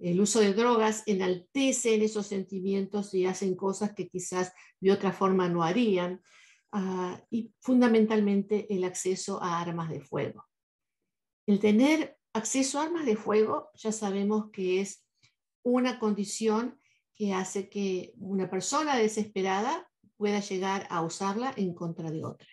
el 0.00 0.20
uso 0.20 0.40
de 0.40 0.54
drogas 0.54 1.02
enaltecen 1.06 2.02
esos 2.02 2.26
sentimientos 2.26 3.12
y 3.14 3.26
hacen 3.26 3.54
cosas 3.54 3.92
que 3.94 4.08
quizás 4.08 4.52
de 4.80 4.92
otra 4.92 5.12
forma 5.12 5.48
no 5.48 5.62
harían. 5.62 6.22
Ah, 6.72 7.20
y 7.30 7.52
fundamentalmente 7.60 8.72
el 8.72 8.84
acceso 8.84 9.42
a 9.42 9.60
armas 9.60 9.90
de 9.90 10.00
fuego. 10.00 10.46
El 11.46 11.58
tener 11.58 12.16
acceso 12.32 12.78
a 12.78 12.84
armas 12.84 13.06
de 13.06 13.16
fuego 13.16 13.70
ya 13.74 13.90
sabemos 13.90 14.50
que 14.52 14.80
es 14.80 15.04
una 15.64 15.98
condición 15.98 16.78
que 17.14 17.34
hace 17.34 17.68
que 17.68 18.14
una 18.18 18.48
persona 18.48 18.96
desesperada 18.96 19.90
pueda 20.16 20.40
llegar 20.40 20.86
a 20.90 21.02
usarla 21.02 21.52
en 21.56 21.74
contra 21.74 22.10
de 22.10 22.24
otra. 22.24 22.48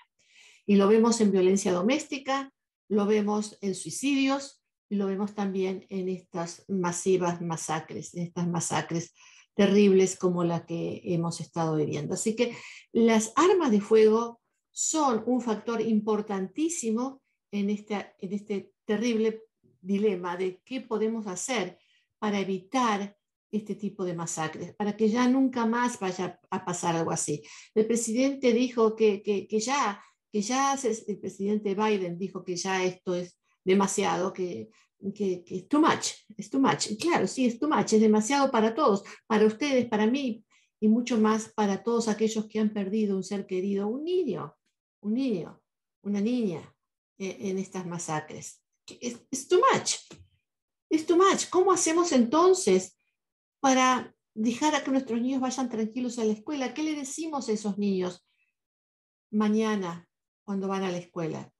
Y 0.65 0.75
lo 0.75 0.87
vemos 0.87 1.21
en 1.21 1.31
violencia 1.31 1.71
doméstica, 1.71 2.51
lo 2.89 3.05
vemos 3.05 3.57
en 3.61 3.75
suicidios 3.75 4.63
lo 4.89 5.07
vemos 5.07 5.33
también 5.33 5.85
en 5.89 6.09
estas 6.09 6.63
masivas 6.67 7.41
masacres, 7.41 8.13
en 8.15 8.23
estas 8.23 8.47
masacres 8.47 9.13
terribles 9.55 10.17
como 10.17 10.43
la 10.43 10.65
que 10.65 11.01
hemos 11.03 11.41
estado 11.41 11.75
viviendo. 11.75 12.13
Así 12.13 12.35
que 12.35 12.55
las 12.91 13.33
armas 13.35 13.71
de 13.71 13.81
fuego 13.81 14.39
son 14.71 15.23
un 15.25 15.41
factor 15.41 15.81
importantísimo 15.81 17.21
en 17.51 17.71
este, 17.71 18.13
en 18.19 18.33
este 18.33 18.71
terrible 18.85 19.41
dilema 19.81 20.37
de 20.37 20.61
qué 20.63 20.81
podemos 20.81 21.25
hacer 21.27 21.79
para 22.19 22.39
evitar 22.39 23.17
este 23.51 23.75
tipo 23.75 24.05
de 24.05 24.13
masacres, 24.13 24.75
para 24.75 24.95
que 24.95 25.09
ya 25.09 25.27
nunca 25.27 25.65
más 25.65 25.99
vaya 25.99 26.39
a 26.49 26.65
pasar 26.65 26.95
algo 26.95 27.11
así. 27.11 27.41
El 27.73 27.87
presidente 27.87 28.53
dijo 28.53 28.95
que, 28.95 29.23
que, 29.23 29.47
que 29.47 29.59
ya, 29.59 30.03
que 30.31 30.41
ya, 30.41 30.75
el 30.75 31.19
presidente 31.19 31.73
Biden 31.73 32.19
dijo 32.19 32.43
que 32.43 32.55
ya 32.55 32.83
esto 32.83 33.15
es 33.15 33.39
demasiado, 33.67 34.33
que 34.33 34.69
que, 35.13 35.43
es 35.47 35.67
too 35.67 35.79
much, 35.79 36.13
es 36.37 36.49
too 36.49 36.59
much. 36.59 36.87
claro, 36.99 37.27
sí, 37.27 37.45
es 37.45 37.59
too 37.59 37.69
much, 37.69 37.93
es 37.93 38.01
demasiado 38.01 38.51
para 38.51 38.73
todos, 38.73 39.03
para 39.27 39.45
ustedes, 39.45 39.85
para 39.87 40.07
mí 40.07 40.43
y 40.79 40.87
mucho 40.87 41.17
más 41.17 41.49
para 41.53 41.83
todos 41.83 42.07
aquellos 42.07 42.45
que 42.47 42.59
han 42.59 42.73
perdido 42.73 43.15
un 43.15 43.23
ser 43.23 43.45
querido, 43.45 43.87
un 43.87 44.03
niño, 44.03 44.55
un 45.01 45.13
niño, 45.13 45.61
una 46.03 46.21
niña 46.21 46.75
eh, 47.17 47.37
en 47.41 47.57
estas 47.57 47.85
masacres. 47.85 48.61
Es, 49.01 49.19
es 49.31 49.47
too 49.47 49.59
much, 49.71 49.95
es 50.89 51.05
too 51.05 51.17
much. 51.17 51.49
¿Cómo 51.49 51.71
hacemos 51.71 52.11
entonces 52.11 52.97
para 53.59 54.15
dejar 54.33 54.75
a 54.75 54.83
que 54.83 54.91
nuestros 54.91 55.19
niños 55.19 55.41
vayan 55.41 55.69
tranquilos 55.69 56.19
a 56.19 56.25
la 56.25 56.33
escuela? 56.33 56.73
¿Qué 56.73 56.83
le 56.83 56.95
decimos 56.95 57.49
a 57.49 57.53
esos 57.53 57.77
niños 57.77 58.25
mañana 59.31 60.07
cuando 60.43 60.67
van 60.67 60.83
a 60.83 60.91
la 60.91 60.97
escuela? 60.97 61.51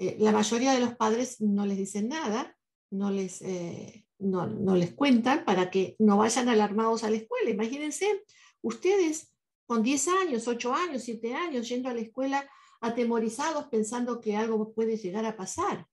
Eh, 0.00 0.16
la 0.18 0.32
mayoría 0.32 0.72
de 0.72 0.80
los 0.80 0.96
padres 0.96 1.40
no 1.40 1.64
les 1.64 1.76
dicen 1.76 2.08
nada 2.08 2.56
no 2.90 3.10
les, 3.10 3.40
eh, 3.42 4.04
no, 4.18 4.76
les 4.76 4.92
cuentan 4.94 5.44
para 5.44 5.70
que 5.70 5.96
no 5.98 6.18
vayan 6.18 6.48
alarmados 6.48 7.04
a 7.04 7.10
la 7.10 7.16
escuela. 7.16 7.50
Imagínense, 7.50 8.24
ustedes 8.62 9.32
con 9.66 9.82
10 9.82 10.08
años, 10.08 10.48
8 10.48 10.74
años, 10.74 11.02
7 11.04 11.34
años, 11.34 11.68
yendo 11.68 11.88
a 11.88 11.94
la 11.94 12.00
escuela 12.00 12.48
atemorizados 12.80 13.66
pensando 13.66 14.20
que 14.20 14.36
algo 14.36 14.72
puede 14.72 14.96
llegar 14.96 15.24
a 15.24 15.36
pasar. 15.36 15.86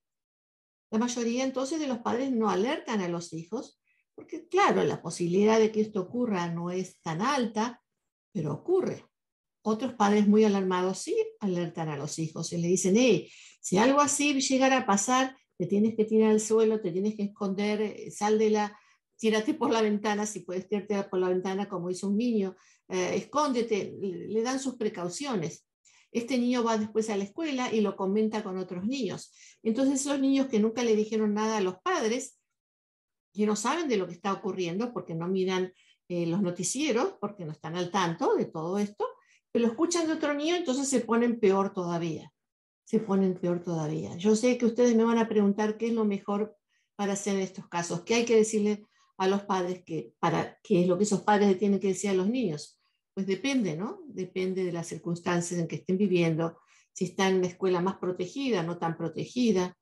La 0.90 1.00
mayoría 1.00 1.44
entonces 1.44 1.80
de 1.80 1.88
los 1.88 2.00
padres 2.00 2.32
no 2.32 2.50
alertan 2.50 3.02
a 3.02 3.10
los 3.10 3.34
hijos, 3.34 3.80
porque 4.16 4.48
claro, 4.48 4.84
la 4.84 5.02
posibilidad 5.02 5.60
de 5.60 5.72
que 5.72 5.82
esto 5.82 6.02
ocurra 6.02 6.48
no 6.50 6.72
es 6.72 7.00
tan 7.02 7.22
alta, 7.22 7.84
pero 8.32 8.54
ocurre. 8.54 9.06
Otros 9.70 9.96
padres 9.96 10.30
muy 10.30 10.46
alarmados 10.46 11.00
sí 11.00 11.14
alertan 11.42 11.90
a 11.90 11.98
los 11.98 12.20
hijos 12.20 12.54
y 12.54 12.58
le 12.58 12.70
dicen, 12.70 12.96
hey, 12.96 13.30
si 13.60 13.78
algo 13.78 14.00
así 14.00 14.40
llegara 14.40 14.78
a 14.78 14.86
pasar, 14.86 15.36
te 15.58 15.68
tienes 15.68 15.94
que 15.98 16.06
tirar 16.06 16.32
al 16.32 16.40
suelo, 16.40 16.80
te 16.80 16.90
tienes 16.94 17.18
que 17.18 17.24
esconder, 17.24 17.82
eh, 17.82 18.10
sal 18.10 18.40
de 18.40 18.50
la, 18.50 18.80
tírate 19.18 19.56
por 19.56 19.70
la 19.70 19.82
ventana, 19.82 20.26
si 20.26 20.40
puedes 20.40 20.70
tirarte 20.70 21.04
por 21.04 21.20
la 21.20 21.28
ventana 21.28 21.68
como 21.68 21.90
hizo 21.90 22.08
un 22.08 22.16
niño, 22.16 22.56
eh, 22.88 23.16
escóndete, 23.16 23.94
le 24.00 24.42
dan 24.42 24.62
sus 24.62 24.76
precauciones. 24.76 25.68
Este 26.14 26.38
niño 26.38 26.64
va 26.64 26.78
después 26.78 27.10
a 27.10 27.18
la 27.18 27.26
escuela 27.26 27.70
y 27.74 27.82
lo 27.82 27.98
comenta 27.98 28.46
con 28.46 28.58
otros 28.58 28.86
niños. 28.86 29.34
Entonces 29.64 30.00
esos 30.00 30.18
niños 30.22 30.48
que 30.48 30.62
nunca 30.62 30.82
le 30.82 30.96
dijeron 30.96 31.34
nada 31.34 31.58
a 31.58 31.62
los 31.62 31.76
padres, 31.80 32.40
que 33.34 33.46
no 33.46 33.58
saben 33.58 33.90
de 33.90 33.98
lo 33.98 34.08
que 34.08 34.14
está 34.14 34.32
ocurriendo 34.32 34.94
porque 34.94 35.14
no 35.14 35.28
miran 35.28 35.74
eh, 36.08 36.26
los 36.26 36.42
noticieros, 36.42 37.16
porque 37.20 37.44
no 37.44 37.52
están 37.52 37.76
al 37.76 37.92
tanto 37.92 38.34
de 38.36 38.46
todo 38.46 38.78
esto, 38.78 39.06
pero 39.58 39.66
lo 39.66 39.74
escuchan 39.74 40.08
de 40.08 40.14
otro 40.14 40.34
niño, 40.34 40.56
entonces 40.56 40.88
se 40.88 41.02
ponen 41.02 41.40
peor 41.40 41.74
todavía 41.74 42.32
se 42.88 43.00
ponen 43.02 43.34
peor 43.34 43.62
todavía. 43.62 44.16
Yo 44.16 44.34
sé 44.38 44.58
que 44.58 44.66
ustedes 44.66 44.96
me 44.96 45.04
van 45.04 45.18
a 45.18 45.28
preguntar 45.28 45.78
qué 45.78 45.88
es 45.88 45.94
lo 45.94 46.06
mejor 46.06 46.56
para 46.96 47.14
hacer 47.14 47.36
en 47.36 47.42
estos 47.42 47.68
casos, 47.68 48.04
qué 48.04 48.16
hay 48.16 48.26
que 48.26 48.38
decirle 48.38 48.86
a 49.18 49.28
los 49.28 49.42
padres, 49.42 49.84
que, 49.84 50.14
para, 50.20 50.58
qué 50.64 50.82
es 50.82 50.88
lo 50.88 50.98
que 50.98 51.04
esos 51.04 51.24
padres 51.24 51.60
tienen 51.60 51.82
que 51.82 51.90
decir 51.90 52.12
a 52.12 52.14
los 52.14 52.30
niños. 52.30 52.80
Pues 53.14 53.28
depende, 53.28 53.76
¿no? 53.76 54.04
Depende 54.08 54.64
de 54.64 54.72
las 54.72 54.88
circunstancias 54.88 55.60
en 55.60 55.68
que 55.68 55.76
estén 55.76 55.98
viviendo, 55.98 56.62
si 56.94 57.04
están 57.04 57.34
en 57.34 57.38
una 57.40 57.48
escuela 57.48 57.82
más 57.82 57.98
protegida, 57.98 58.64
no 58.64 58.78
tan 58.78 58.96
protegida. 58.96 59.78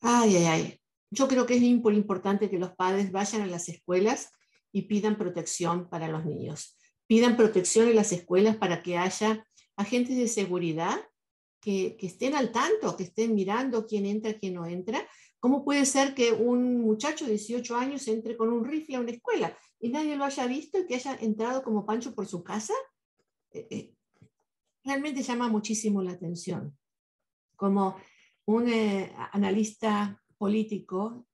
Ay, 0.00 0.36
ay, 0.36 0.44
ay. 0.46 0.80
Yo 1.10 1.28
creo 1.28 1.44
que 1.44 1.56
es 1.56 1.62
importante 1.62 2.48
que 2.48 2.58
los 2.58 2.72
padres 2.74 3.12
vayan 3.12 3.42
a 3.42 3.46
las 3.46 3.68
escuelas 3.68 4.32
y 4.72 4.82
pidan 4.82 5.18
protección 5.18 5.90
para 5.90 6.08
los 6.08 6.24
niños. 6.24 6.78
Pidan 7.14 7.36
protección 7.36 7.86
en 7.86 7.94
las 7.94 8.10
escuelas 8.10 8.56
para 8.56 8.82
que 8.82 8.98
haya 8.98 9.46
agentes 9.76 10.16
de 10.16 10.26
seguridad 10.26 11.00
que, 11.60 11.96
estén 12.00 12.34
al 12.34 12.50
tanto, 12.50 12.96
que 12.96 13.04
estén 13.04 13.36
mirando 13.36 13.86
quién 13.86 14.04
entra, 14.04 14.34
quién 14.34 14.54
no 14.54 14.66
entra. 14.66 15.06
¿Cómo 15.38 15.64
puede 15.64 15.86
ser 15.86 16.16
que 16.16 16.32
un 16.32 16.80
muchacho 16.80 17.24
de 17.24 17.30
18 17.30 17.76
años 17.76 18.08
entre 18.08 18.36
con 18.36 18.52
un 18.52 18.64
rifle 18.64 18.96
a 18.96 19.00
una 19.00 19.12
escuela 19.12 19.56
y 19.78 19.90
nadie 19.90 20.16
lo 20.16 20.24
haya 20.24 20.44
visto 20.48 20.76
y 20.76 20.88
que 20.88 20.96
haya 20.96 21.14
entrado 21.20 21.62
como 21.62 21.86
Pancho 21.86 22.16
por 22.16 22.26
su 22.26 22.42
casa? 22.42 22.74
Eh, 23.52 23.68
eh, 23.70 23.94
realmente 24.82 25.22
llama 25.22 25.46
muchísimo 25.46 26.02
la 26.02 26.10
atención. 26.10 26.76
Como 27.54 27.94
un 28.46 28.68
eh, 28.68 29.14
analista 29.30 30.20
político, 30.36 31.28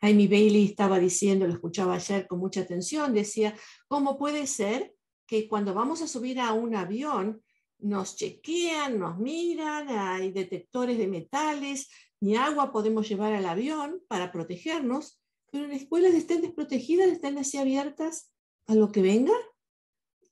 Jaime 0.00 0.28
Bailey 0.28 0.64
estaba 0.64 0.98
diciendo, 0.98 1.46
lo 1.46 1.52
escuchaba 1.52 1.94
ayer 1.94 2.26
con 2.26 2.38
mucha 2.38 2.60
atención, 2.60 3.12
decía, 3.12 3.54
¿cómo 3.88 4.16
puede 4.16 4.46
ser 4.46 4.94
que 5.26 5.48
cuando 5.48 5.74
vamos 5.74 6.02
a 6.02 6.08
subir 6.08 6.40
a 6.40 6.52
un 6.52 6.74
avión 6.74 7.42
nos 7.78 8.16
chequean, 8.16 8.98
nos 8.98 9.18
miran, 9.18 9.88
hay 9.88 10.32
detectores 10.32 10.98
de 10.98 11.06
metales, 11.06 11.88
ni 12.20 12.36
agua 12.36 12.72
podemos 12.72 13.08
llevar 13.08 13.34
al 13.34 13.46
avión 13.46 14.02
para 14.08 14.32
protegernos, 14.32 15.20
pero 15.50 15.64
en 15.64 15.72
escuelas 15.72 16.14
estén 16.14 16.42
desprotegidas, 16.42 17.08
estén 17.08 17.38
así 17.38 17.58
abiertas 17.58 18.32
a 18.66 18.74
lo 18.74 18.90
que 18.90 19.02
venga. 19.02 19.34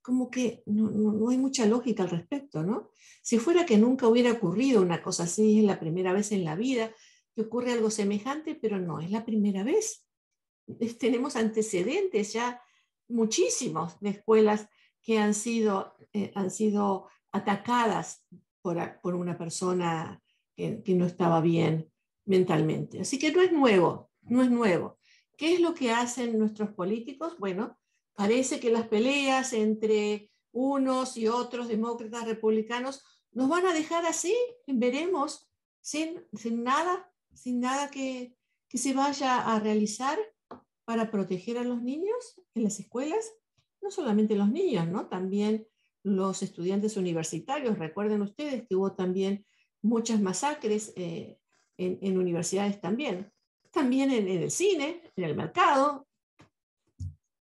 como 0.03 0.31
que 0.31 0.63
no, 0.67 0.89
no, 0.91 1.31
hay 1.31 1.39
mucha 1.39 1.67
lógica 1.67 2.05
al 2.05 2.11
respecto, 2.11 2.63
¿no? 2.63 2.91
Si 3.23 3.39
fuera 3.39 3.67
que 3.67 3.77
nunca 3.77 4.07
hubiera 4.07 4.31
ocurrido 4.33 4.81
una 4.81 5.03
cosa 5.03 5.25
así, 5.25 5.59
es 5.59 5.65
la 5.65 5.81
primera 5.81 6.13
vez 6.13 6.31
en 6.31 6.45
la 6.45 6.55
vida 6.55 6.95
que 7.37 7.43
ocurre 7.43 7.73
algo 7.73 7.91
semejante, 7.91 8.55
pero 8.55 8.81
no, 8.81 8.99
es 8.99 9.11
la 9.11 9.27
primera 9.27 9.63
vez. 9.63 10.07
Tenemos 10.99 11.37
antecedentes 11.37 12.33
ya 12.33 12.63
muchísimos 13.09 14.01
de 14.01 14.09
escuelas 14.09 14.69
que 15.03 15.19
han 15.19 15.35
sido, 15.35 15.95
eh, 16.15 16.33
han 16.35 16.51
sido 16.51 17.09
atacadas 17.31 18.25
por, 18.63 18.79
por 19.03 19.15
una 19.15 19.37
persona 19.37 20.21
que, 20.57 20.83
que, 20.83 20.95
no 20.95 21.05
estaba 21.05 21.43
bien 21.43 21.93
mentalmente. 22.25 23.01
Así 23.01 23.19
que 23.19 23.31
no 23.31 23.43
es 23.43 23.53
nuevo, 23.53 24.11
no 24.23 24.43
es 24.43 24.51
nuevo. 24.51 24.99
¿Qué 25.37 25.53
es 25.53 25.61
lo 25.61 25.75
que 25.75 25.93
hacen 25.93 26.39
nuestros 26.39 26.71
políticos? 26.71 27.37
Bueno, 27.39 27.79
parece 28.15 28.59
que 28.59 28.71
las 28.71 28.89
peleas 28.89 29.53
entre 29.53 30.33
unos 30.53 31.19
y 31.19 31.29
otros 31.29 31.69
demócratas 31.69 32.25
republicanos 32.25 33.05
nos 33.31 33.51
van 33.51 33.67
a 33.67 33.75
dejar 33.75 34.07
así, 34.07 34.35
veremos, 34.67 35.51
sin, 35.83 36.27
sin 36.33 36.65
nada, 36.65 37.13
sin 37.37 37.61
nada 37.61 37.91
que, 37.91 38.35
que 38.69 38.79
se 38.79 38.95
vaya 38.95 39.55
a 39.55 39.61
realizar 39.61 40.19
para 40.85 41.11
proteger 41.11 41.59
a 41.59 41.65
los 41.65 41.83
niños 41.83 42.41
en 42.55 42.65
las 42.65 42.81
escuelas, 42.81 43.33
no 43.83 43.91
solamente 43.91 44.37
los 44.37 44.51
niños, 44.51 44.89
¿no? 44.89 45.09
También 45.09 45.67
los 46.03 46.43
estudiantes 46.43 46.97
universitarios. 46.97 47.79
Recuerden 47.79 48.23
ustedes 48.23 48.67
que 48.69 48.77
hubo 48.77 48.93
también 48.93 49.45
muchas 49.83 50.21
masacres 50.21 50.93
eh, 50.97 51.39
en, 51.77 52.19
universidades 52.19 52.81
también. 52.81 53.33
También 53.71 54.11
en, 54.11 54.29
en, 54.29 54.43
el 54.43 54.51
cine, 54.51 55.03
en 55.17 55.25
el 55.25 55.37
mercado, 55.37 56.07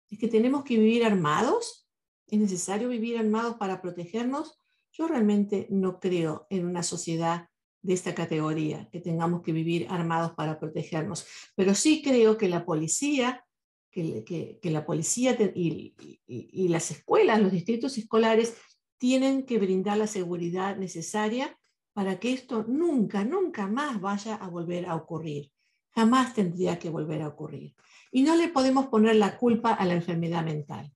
es 0.09 0.19
que 0.19 0.27
tenemos 0.27 0.63
que 0.63 0.77
vivir 0.77 1.03
armados, 1.03 1.87
es 2.27 2.39
necesario 2.39 2.89
vivir 2.89 3.17
armados 3.17 3.55
para 3.57 3.81
protegernos. 3.81 4.59
Yo 4.91 5.07
realmente 5.07 5.67
no 5.69 5.99
creo 5.99 6.47
en 6.49 6.65
una 6.65 6.83
sociedad 6.83 7.49
de 7.81 7.93
esta 7.93 8.13
categoría, 8.13 8.89
que 8.91 8.99
tengamos 8.99 9.41
que 9.41 9.51
vivir 9.51 9.87
armados 9.89 10.33
para 10.33 10.59
protegernos, 10.59 11.25
pero 11.55 11.73
sí 11.73 12.01
creo 12.01 12.37
que 12.37 12.47
la 12.47 12.65
policía, 12.65 13.45
que, 13.89 14.59
la 14.63 14.85
policía 14.85 15.37
y, 15.55 15.95
y, 15.97 16.19
y 16.27 16.67
las 16.67 16.91
escuelas, 16.91 17.41
los 17.41 17.51
distritos 17.51 17.97
escolares, 17.97 18.55
tienen 18.97 19.45
que 19.45 19.57
brindar 19.57 19.97
la 19.97 20.05
seguridad 20.07 20.77
necesaria 20.77 21.57
para 21.93 22.19
que 22.19 22.33
esto 22.33 22.63
nunca, 22.67 23.23
nunca 23.23 23.67
más 23.67 23.99
vaya 23.99 24.35
a 24.35 24.47
volver 24.47 24.85
a 24.85 24.95
ocurrir. 24.95 25.51
Jamás 25.89 26.33
tendría 26.33 26.79
que 26.79 26.89
volver 26.89 27.21
a 27.21 27.27
ocurrir. 27.27 27.75
Y 28.11 28.23
no 28.23 28.35
le 28.35 28.47
podemos 28.47 28.87
poner 28.87 29.15
la 29.15 29.37
culpa 29.37 29.73
a 29.73 29.85
la 29.85 29.93
enfermedad 29.93 30.43
mental, 30.43 30.93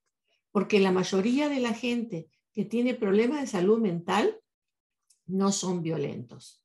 porque 0.51 0.79
la 0.79 0.91
mayoría 0.91 1.49
de 1.49 1.59
la 1.59 1.73
gente 1.73 2.29
que 2.53 2.63
tiene 2.65 2.93
problemas 2.93 3.41
de 3.41 3.47
salud 3.47 3.79
mental 3.79 4.39
no 5.25 5.51
son 5.51 5.81
violentos. 5.81 6.64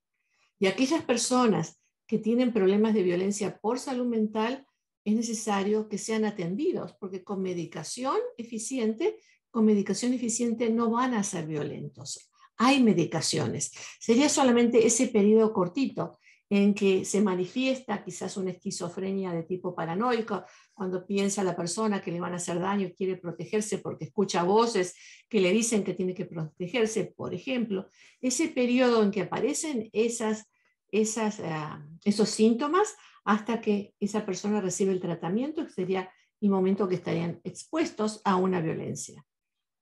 Y 0.61 0.67
aquellas 0.67 1.03
personas 1.03 1.81
que 2.07 2.19
tienen 2.19 2.53
problemas 2.53 2.95
de 2.95 3.03
violencia 3.03 3.59
por 3.59 3.79
salud 3.79 4.07
mental, 4.07 4.67
es 5.05 5.15
necesario 5.15 5.89
que 5.89 5.99
sean 5.99 6.25
atendidos, 6.25 6.93
porque 7.01 7.25
con 7.25 7.41
medicación 7.41 8.19
eficiente, 8.37 9.19
con 9.51 9.65
medicación 9.65 10.13
eficiente 10.13 10.71
no 10.71 10.91
van 10.91 11.15
a 11.15 11.25
ser 11.25 11.47
violentos. 11.47 12.31
Hay 12.59 12.83
medicaciones. 12.83 13.73
Sería 13.99 14.29
solamente 14.29 14.87
ese 14.87 15.09
periodo 15.09 15.53
cortito 15.53 16.19
en 16.51 16.75
que 16.75 17.05
se 17.05 17.21
manifiesta 17.21 18.03
quizás 18.03 18.37
una 18.37 18.51
esquizofrenia 18.51 19.33
de 19.33 19.45
tipo 19.45 19.73
paranoico, 19.73 20.45
cuando 20.75 21.07
piensa 21.07 21.45
la 21.45 21.55
persona 21.55 22.03
que 22.03 22.11
le 22.11 22.21
van 22.21 22.33
a 22.33 22.37
hacer 22.37 22.59
daño 22.59 22.89
y 22.89 22.93
quiere 22.93 23.17
protegerse 23.17 23.79
porque 23.79 24.07
escucha 24.07 24.43
voces 24.43 24.97
que 25.29 25.41
le 25.41 25.53
dicen 25.53 25.85
que 25.85 25.95
tiene 25.95 26.13
que 26.13 26.27
protegerse, 26.27 27.05
por 27.17 27.33
ejemplo, 27.35 27.89
ese 28.21 28.49
periodo 28.49 29.05
en 29.05 29.13
que 29.13 29.23
aparecen 29.23 29.89
esas, 29.93 30.50
esas, 30.93 31.39
uh, 31.41 31.81
esos 32.05 32.29
síntomas 32.29 32.95
hasta 33.25 33.61
que 33.61 33.95
esa 34.01 34.25
persona 34.25 34.61
recibe 34.61 34.93
el 34.93 35.01
tratamiento, 35.01 35.65
que 35.65 35.73
sería 35.73 36.11
el 36.41 36.51
momento 36.51 36.89
que 36.89 36.95
estarían 36.95 37.41
expuestos 37.45 38.21
a 38.25 38.37
una 38.37 38.61
violencia. 38.61 39.27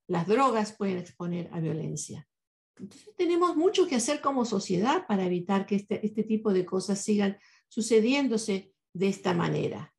Las 0.08 0.26
drogas 0.26 0.72
pueden 0.72 0.98
exponer 0.98 1.48
a 1.52 1.60
violencia. 1.60 2.26
Entonces 2.76 3.14
tenemos 3.16 3.56
mucho 3.56 3.86
que 3.86 3.96
hacer 3.96 4.20
como 4.20 4.44
sociedad 4.44 5.06
para 5.06 5.24
evitar 5.24 5.66
que 5.66 5.76
este, 5.76 6.04
este 6.04 6.22
tipo 6.22 6.52
de 6.52 6.64
cosas 6.64 7.00
sigan 7.00 7.38
sucediéndose 7.68 8.72
de 8.92 9.08
esta 9.08 9.34
manera. 9.34 9.94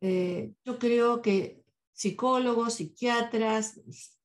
Eh, 0.00 0.52
yo 0.64 0.78
creo 0.78 1.22
que 1.22 1.64
psicólogos, 1.92 2.74
psiquiatras, 2.74 3.80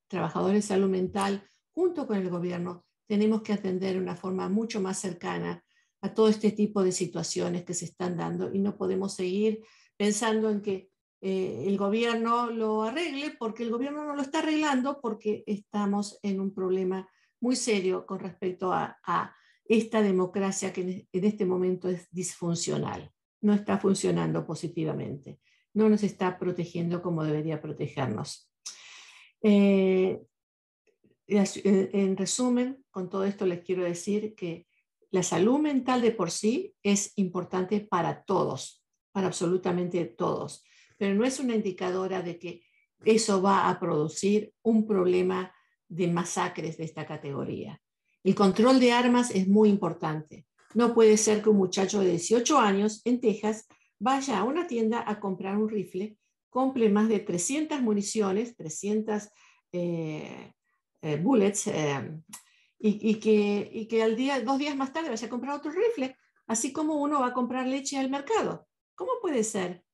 trabajadores 0.08 0.64
de 0.64 0.68
salud 0.68 0.88
mental, 0.88 1.44
junto 1.72 2.06
con 2.06 2.18
el 2.18 2.28
gobierno, 2.28 2.84
tenemos 3.06 3.42
que 3.42 3.52
atender 3.52 3.94
de 3.94 4.00
una 4.00 4.16
forma 4.16 4.48
mucho 4.48 4.80
más 4.80 4.98
cercana 4.98 5.64
a 6.02 6.12
todo 6.12 6.28
este 6.28 6.50
tipo 6.50 6.82
de 6.82 6.92
situaciones 6.92 7.64
que 7.64 7.74
se 7.74 7.86
están 7.86 8.16
dando 8.16 8.52
y 8.52 8.58
no 8.58 8.76
podemos 8.76 9.14
seguir 9.14 9.64
pensando 9.96 10.50
en 10.50 10.60
que 10.60 10.90
eh, 11.20 11.64
el 11.66 11.78
gobierno 11.78 12.50
lo 12.50 12.82
arregle 12.82 13.36
porque 13.38 13.62
el 13.62 13.70
gobierno 13.70 14.04
no 14.04 14.16
lo 14.16 14.22
está 14.22 14.40
arreglando 14.40 15.00
porque 15.00 15.44
estamos 15.46 16.18
en 16.22 16.40
un 16.40 16.52
problema 16.52 17.08
muy 17.40 17.54
serio 17.54 18.04
con 18.04 18.18
respecto 18.18 18.72
a, 18.72 18.98
a 19.04 19.34
esta 19.64 20.02
democracia 20.02 20.72
que 20.72 21.06
en 21.10 21.24
este 21.24 21.46
momento 21.46 21.88
es 21.88 22.08
disfuncional, 22.10 23.12
no 23.40 23.54
está 23.54 23.78
funcionando 23.78 24.44
positivamente, 24.44 25.38
no 25.72 25.88
nos 25.88 26.02
está 26.02 26.36
protegiendo 26.36 27.00
como 27.00 27.22
debería 27.22 27.62
protegernos. 27.62 28.50
Eh, 29.40 30.20
en 31.28 32.16
resumen, 32.16 32.84
con 32.90 33.08
todo 33.08 33.24
esto 33.24 33.46
les 33.46 33.60
quiero 33.60 33.84
decir 33.84 34.34
que 34.34 34.66
la 35.12 35.22
salud 35.22 35.60
mental 35.60 36.00
de 36.00 36.10
por 36.10 36.30
sí 36.30 36.74
es 36.82 37.12
importante 37.16 37.80
para 37.80 38.24
todos, 38.24 38.82
para 39.12 39.26
absolutamente 39.26 40.04
todos, 40.06 40.64
pero 40.96 41.14
no 41.14 41.24
es 41.24 41.38
una 41.38 41.54
indicadora 41.54 42.22
de 42.22 42.38
que 42.38 42.62
eso 43.04 43.42
va 43.42 43.68
a 43.68 43.78
producir 43.78 44.54
un 44.62 44.86
problema 44.86 45.54
de 45.86 46.08
masacres 46.08 46.78
de 46.78 46.84
esta 46.84 47.06
categoría. 47.06 47.78
El 48.24 48.34
control 48.34 48.80
de 48.80 48.92
armas 48.92 49.30
es 49.32 49.48
muy 49.48 49.68
importante. 49.68 50.46
No 50.74 50.94
puede 50.94 51.18
ser 51.18 51.42
que 51.42 51.50
un 51.50 51.58
muchacho 51.58 52.00
de 52.00 52.10
18 52.10 52.58
años 52.58 53.02
en 53.04 53.20
Texas 53.20 53.66
vaya 53.98 54.38
a 54.38 54.44
una 54.44 54.66
tienda 54.66 55.04
a 55.06 55.20
comprar 55.20 55.58
un 55.58 55.68
rifle, 55.68 56.16
compre 56.48 56.88
más 56.88 57.08
de 57.08 57.20
300 57.20 57.82
municiones, 57.82 58.56
300 58.56 59.28
eh, 59.72 60.52
eh, 61.02 61.16
bullets, 61.16 61.66
eh, 61.66 62.18
y, 62.84 63.20
que, 63.20 63.70
y 63.72 63.86
que 63.86 64.02
al 64.02 64.16
día, 64.16 64.40
dos 64.40 64.58
días 64.58 64.74
más 64.74 64.92
tarde 64.92 65.10
vaya 65.10 65.26
a 65.26 65.30
comprar 65.30 65.56
otro 65.56 65.70
rifle, 65.70 66.16
así 66.48 66.72
como 66.72 66.96
uno 66.96 67.20
va 67.20 67.28
a 67.28 67.32
comprar 67.32 67.66
leche 67.66 67.96
al 67.96 68.10
mercado. 68.10 68.66
¿Cómo 68.96 69.12
puede 69.20 69.44
ser? 69.44 69.84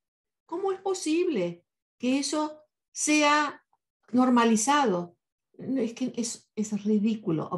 ¿Cómo 0.47 0.71
es 0.71 0.81
posible 0.81 1.63
que 1.99 2.17
eso 2.17 2.63
sea 2.91 3.63
normalizado? 4.11 5.15
es 5.59 5.93
que 5.93 6.13
es, 6.15 6.49
es 6.55 6.83
ridículo, 6.83 7.49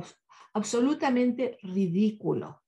absolutamente 0.54 1.60
ridículo. 1.62 2.64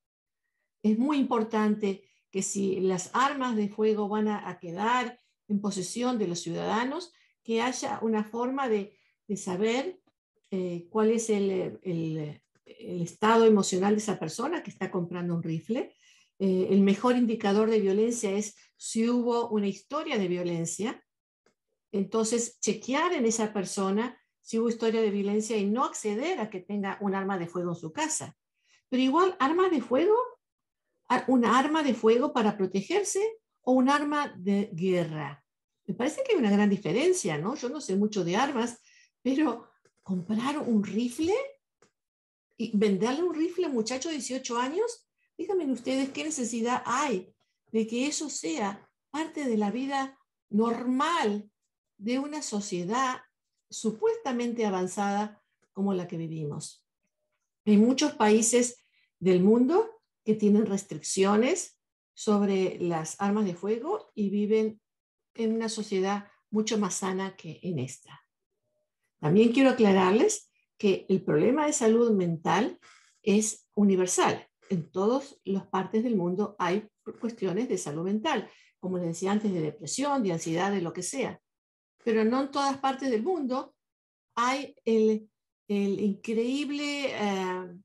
Es 0.84 0.98
muy 0.98 1.18
importante 1.18 2.04
que 2.30 2.44
si 2.44 2.80
las 2.82 3.10
armas 3.14 3.56
de 3.56 3.68
fuego 3.68 4.08
van 4.08 4.28
a, 4.28 4.58
quedar 4.60 5.20
en 5.48 5.60
posesión 5.60 6.18
de 6.18 6.28
los 6.28 6.40
ciudadanos, 6.40 7.12
que 7.44 7.62
haya 7.62 8.00
una 8.02 8.24
forma 8.24 8.70
de, 8.70 8.96
de 9.28 9.38
saber 9.38 10.00
eh, 10.52 10.88
cuál 10.90 11.10
es 11.12 11.30
el, 11.30 12.43
el, 12.66 13.02
estado 13.02 13.46
emocional 13.46 13.96
de 13.96 14.02
esa 14.02 14.20
persona 14.20 14.64
que 14.64 14.70
está 14.70 14.92
comprando 14.92 15.36
un 15.36 15.44
rifle. 15.44 15.96
Eh, 16.40 16.68
el 16.70 16.82
mejor 16.82 17.16
indicador 17.16 17.70
de 17.70 17.80
violencia 17.80 18.32
es 18.32 18.56
si 18.76 19.10
hubo 19.10 19.50
una 19.50 19.68
historia 19.68 20.18
de 20.18 20.28
violencia. 20.28 21.04
Entonces, 21.92 22.60
chequear 22.60 23.14
en 23.14 23.26
esa 23.26 23.54
persona 23.54 24.18
si 24.42 24.60
hubo 24.60 24.70
historia 24.70 25.02
de 25.02 25.12
violencia 25.12 25.58
y 25.58 25.66
no 25.66 25.86
acceder 25.86 26.40
a 26.40 26.50
que 26.50 26.60
tenga 26.60 26.98
un 27.02 27.16
arma 27.16 27.38
de 27.38 27.48
fuego 27.48 27.70
en 27.72 27.76
su 27.76 27.94
casa. 27.94 28.36
Pero 28.90 29.02
igual, 29.02 29.36
arma 29.40 29.70
de 29.70 29.82
fuego, 29.82 30.16
una 31.28 31.58
arma 31.58 31.82
de 31.82 31.94
fuego 31.94 32.34
para 32.34 32.58
protegerse 32.58 33.22
o 33.62 33.72
un 33.72 33.90
arma 33.90 34.34
de 34.38 34.70
guerra. 34.74 35.44
Me 35.86 35.94
parece 35.94 36.24
que 36.24 36.34
hay 36.34 36.38
una 36.38 36.52
gran 36.52 36.70
diferencia, 36.70 37.38
¿no? 37.38 37.56
Yo 37.56 37.70
no 37.70 37.82
sé 37.82 37.96
mucho 37.96 38.24
de 38.24 38.36
armas, 38.36 38.80
pero 39.22 39.70
comprar 40.02 40.58
un 40.58 40.84
rifle 40.84 41.34
y 42.58 42.78
venderle 42.78 43.24
un 43.24 43.34
rifle 43.34 43.66
a 43.66 43.70
un 43.70 43.76
muchacho 43.76 44.10
de 44.10 44.16
18 44.16 44.58
años, 44.58 45.08
díganme 45.38 45.72
ustedes 45.72 46.10
qué 46.10 46.24
necesidad 46.24 46.84
hay 46.86 47.34
de 47.72 47.88
que 47.88 48.08
eso 48.08 48.30
sea 48.30 48.90
parte 49.10 49.46
de 49.46 49.58
la 49.58 49.72
vida 49.72 50.18
normal 50.50 51.50
de 51.98 52.20
una 52.20 52.42
sociedad 52.42 53.22
supuestamente 53.70 54.66
avanzada 54.66 55.42
como 55.72 55.94
la 55.94 56.08
que 56.08 56.18
vivimos. 56.18 56.86
Hay 57.66 57.78
muchos 57.78 58.14
países 58.14 58.78
del 59.20 59.42
mundo 59.42 60.02
que 60.24 60.36
tienen 60.36 60.66
restricciones 60.66 61.80
sobre 62.14 62.78
las 62.80 63.20
armas 63.20 63.46
de 63.46 63.56
fuego 63.56 64.12
y 64.14 64.30
viven 64.30 64.80
en 65.34 65.54
una 65.54 65.70
sociedad 65.70 66.30
mucho 66.52 66.78
más 66.78 66.96
sana 66.96 67.36
que 67.36 67.60
en 67.64 67.80
esta. 67.80 68.22
También 69.20 69.52
quiero 69.52 69.72
aclararles 69.72 70.53
que 70.78 71.06
el 71.10 71.24
problema 71.24 71.66
de 71.66 71.74
salud 71.74 72.12
mental 72.12 72.80
es 73.22 73.68
universal. 73.76 74.48
En 74.70 74.92
todas 74.92 75.40
las 75.44 75.68
partes 75.68 76.04
del 76.04 76.16
mundo 76.16 76.56
hay 76.60 76.88
cuestiones 77.20 77.70
de 77.70 77.78
salud 77.78 78.04
mental, 78.04 78.50
como 78.80 78.98
les 78.98 79.08
decía 79.08 79.32
antes, 79.32 79.54
de 79.54 79.62
depresión, 79.62 80.24
de 80.24 80.34
ansiedad, 80.34 80.72
de 80.72 80.82
lo 80.82 80.94
que 80.94 81.04
sea. 81.04 81.40
Pero 82.04 82.26
no 82.26 82.42
en 82.42 82.52
todas 82.52 82.78
partes 82.78 83.10
del 83.10 83.24
mundo 83.24 83.76
hay 84.36 84.76
el, 84.84 85.30
increíble, 85.68 87.12
eh, 87.12 87.80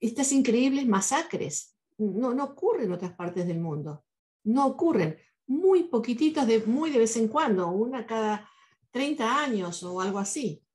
estas 0.00 0.32
increíbles 0.32 0.86
masacres. 0.86 1.76
No, 1.98 2.34
no 2.34 2.44
ocurren 2.44 2.86
en 2.86 2.92
otras 2.92 3.14
partes 3.14 3.46
del 3.46 3.58
mundo. 3.58 4.04
No 4.44 4.66
ocurren. 4.66 5.16
Muy 5.46 5.84
poquititos, 5.84 6.46
de, 6.46 6.60
muy 6.66 6.90
de 6.90 6.98
vez 6.98 7.16
en 7.16 7.28
cuando, 7.28 7.68
una 7.68 8.04
cada 8.04 8.50
30 8.90 9.42
años 9.44 9.82
o 9.82 10.00
algo 10.00 10.18
así. 10.18 10.65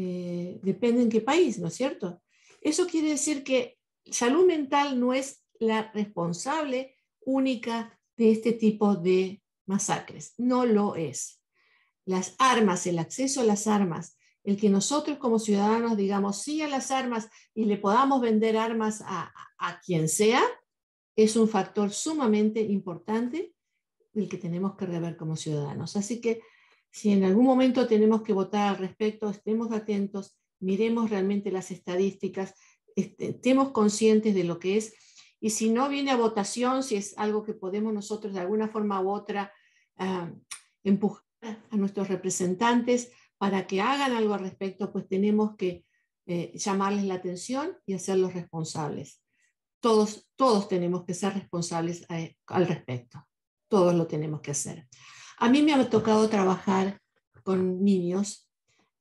Eh, 0.00 0.60
depende 0.62 1.02
en 1.02 1.08
qué 1.08 1.20
país, 1.20 1.58
¿no 1.58 1.66
es 1.66 1.74
cierto? 1.74 2.22
Eso 2.60 2.86
quiere 2.86 3.08
decir 3.08 3.42
que 3.42 3.80
salud 4.04 4.46
mental 4.46 5.00
no 5.00 5.12
es 5.12 5.44
la 5.58 5.90
responsable 5.90 6.94
única 7.22 7.98
de 8.16 8.30
este 8.30 8.52
tipo 8.52 8.94
de 8.94 9.42
masacres. 9.66 10.34
No 10.38 10.64
lo 10.66 10.94
es. 10.94 11.42
Las 12.04 12.36
armas, 12.38 12.86
el 12.86 13.00
acceso 13.00 13.40
a 13.40 13.44
las 13.44 13.66
armas, 13.66 14.16
el 14.44 14.56
que 14.56 14.70
nosotros 14.70 15.18
como 15.18 15.40
ciudadanos 15.40 15.96
digamos 15.96 16.42
sí 16.42 16.62
a 16.62 16.68
las 16.68 16.92
armas 16.92 17.28
y 17.52 17.64
le 17.64 17.76
podamos 17.76 18.20
vender 18.20 18.56
armas 18.56 19.02
a, 19.04 19.32
a 19.58 19.80
quien 19.80 20.08
sea, 20.08 20.42
es 21.16 21.34
un 21.34 21.48
factor 21.48 21.90
sumamente 21.90 22.60
importante 22.60 23.52
del 24.12 24.28
que 24.28 24.38
tenemos 24.38 24.76
que 24.76 24.86
rever 24.86 25.16
como 25.16 25.34
ciudadanos. 25.34 25.96
Así 25.96 26.20
que 26.20 26.40
si 26.90 27.12
en 27.12 27.24
algún 27.24 27.44
momento 27.44 27.86
tenemos 27.86 28.22
que 28.22 28.32
votar 28.32 28.68
al 28.68 28.78
respecto, 28.78 29.28
estemos 29.28 29.72
atentos, 29.72 30.38
miremos 30.60 31.10
realmente 31.10 31.50
las 31.50 31.70
estadísticas, 31.70 32.54
este, 32.96 33.30
estemos 33.30 33.70
conscientes 33.70 34.34
de 34.34 34.44
lo 34.44 34.58
que 34.58 34.76
es. 34.76 34.94
Y 35.40 35.50
si 35.50 35.70
no 35.70 35.88
viene 35.88 36.10
a 36.10 36.16
votación, 36.16 36.82
si 36.82 36.96
es 36.96 37.16
algo 37.16 37.44
que 37.44 37.54
podemos 37.54 37.92
nosotros 37.92 38.34
de 38.34 38.40
alguna 38.40 38.68
forma 38.68 39.00
u 39.00 39.10
otra 39.10 39.52
ah, 39.96 40.32
empujar 40.82 41.22
a 41.70 41.76
nuestros 41.76 42.08
representantes 42.08 43.12
para 43.36 43.66
que 43.66 43.80
hagan 43.80 44.12
algo 44.12 44.34
al 44.34 44.40
respecto, 44.40 44.92
pues 44.92 45.06
tenemos 45.06 45.56
que 45.56 45.84
eh, 46.26 46.52
llamarles 46.54 47.04
la 47.04 47.14
atención 47.14 47.78
y 47.86 47.94
hacerlos 47.94 48.34
responsables. 48.34 49.22
Todos, 49.80 50.28
todos 50.34 50.68
tenemos 50.68 51.04
que 51.04 51.14
ser 51.14 51.34
responsables 51.34 52.04
eh, 52.10 52.36
al 52.48 52.66
respecto. 52.66 53.24
Todos 53.68 53.94
lo 53.94 54.06
tenemos 54.06 54.40
que 54.40 54.50
hacer. 54.50 54.88
A 55.40 55.48
mí 55.48 55.62
me 55.62 55.72
ha 55.72 55.88
tocado 55.88 56.28
trabajar 56.28 57.00
con 57.44 57.84
niños. 57.84 58.50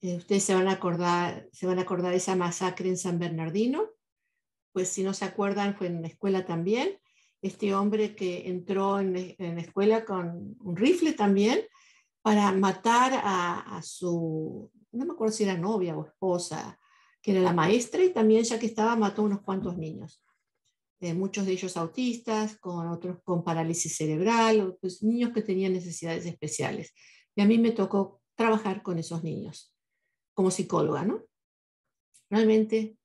Eh, 0.02 0.18
ustedes 0.18 0.44
se 0.44 0.54
van, 0.54 0.68
a 0.68 0.74
acordar, 0.74 1.50
se 1.52 1.66
van 1.66 1.80
a 1.80 1.82
acordar 1.82 2.12
de 2.12 2.18
esa 2.18 2.36
masacre 2.36 2.90
en 2.90 2.98
San 2.98 3.18
Bernardino. 3.18 3.90
Pues 4.72 4.90
si 4.90 5.04
no 5.04 5.16
se 5.16 5.26
acuerdan, 5.26 5.76
fue 5.76 5.88
en 5.88 6.04
la 6.04 6.10
escuela 6.10 6.46
también. 6.46 7.00
Este 7.42 7.74
hombre 7.74 8.16
que 8.16 8.48
entró 8.50 9.00
en, 9.00 9.14
la 9.14 9.62
escuela 9.62 10.06
con 10.06 10.56
un 10.60 10.76
rifle 10.76 11.14
también 11.14 11.62
para 12.22 12.52
matar 12.52 13.14
a, 13.24 13.82
su, 13.82 14.72
no 14.92 15.06
me 15.06 15.14
acuerdo 15.14 15.34
si 15.34 15.44
era 15.44 15.58
novia 15.58 15.98
o 15.98 16.06
esposa, 16.06 16.80
que 17.20 17.32
era 17.32 17.42
la 17.42 17.54
maestra, 17.54 18.04
y 18.04 18.14
también 18.14 18.44
ya 18.44 18.60
que 18.60 18.68
estaba 18.68 18.96
mató 18.96 19.24
unos 19.24 19.42
cuantos 19.42 19.76
niños. 19.76 20.22
Muchos 21.00 21.46
de 21.46 21.52
ellos 21.52 21.78
autistas, 21.78 22.58
con 22.58 22.88
otros 22.88 23.20
con 23.24 23.44
parálisis 23.44 23.96
cerebral, 23.96 24.78
pues 24.82 25.04
niños 25.04 25.32
que 25.32 25.44
tenían 25.44 25.74
necesidades 25.74 26.26
especiales. 26.26 26.94
Y 27.36 27.42
a 27.42 27.46
mí 27.46 27.60
me 27.60 27.72
tocó 27.72 28.22
trabajar 28.36 28.82
con 28.82 28.98
esos 28.98 29.24
niños 29.24 29.74
como 30.34 30.50
psicóloga, 30.52 31.04
¿no? 31.06 31.24
Realmente, 32.30 32.98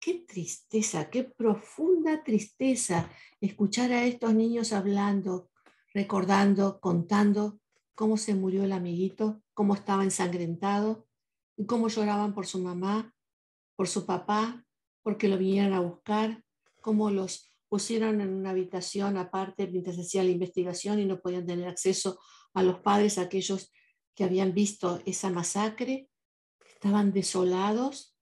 qué 0.00 0.24
tristeza, 0.26 1.08
qué 1.08 1.24
profunda 1.24 2.22
tristeza 2.24 3.10
escuchar 3.40 3.92
a 3.92 4.04
estos 4.04 4.34
niños 4.34 4.72
hablando, 4.72 5.50
recordando, 5.94 6.80
contando 6.80 7.60
cómo 7.94 8.16
se 8.16 8.34
murió 8.34 8.64
el 8.64 8.72
amiguito, 8.72 9.42
cómo 9.54 9.74
estaba 9.74 10.04
ensangrentado 10.04 11.06
y 11.56 11.66
cómo 11.66 11.88
lloraban 11.88 12.34
por 12.34 12.46
su 12.46 12.58
mamá, 12.58 13.14
por 13.76 13.88
su 13.88 14.06
papá, 14.06 14.64
porque 15.02 15.28
lo 15.28 15.38
vinieran 15.38 15.72
a 15.72 15.80
buscar, 15.80 16.44
cómo 16.80 17.10
los 17.10 17.50
pusieron 17.68 18.20
en 18.20 18.34
una 18.34 18.50
habitación 18.50 19.16
aparte 19.16 19.68
mientras 19.68 19.96
hacía 19.96 20.24
la 20.24 20.30
investigación 20.30 20.98
y 20.98 21.06
no 21.06 21.20
podían 21.20 21.46
tener 21.46 21.68
acceso 21.68 22.18
a 22.52 22.62
los 22.62 22.80
padres, 22.80 23.16
aquellos 23.16 23.72
que 24.14 24.24
habían 24.24 24.52
visto 24.52 25.00
esa 25.06 25.30
masacre, 25.30 26.08
estaban 26.68 27.12
desolados, 27.12 28.16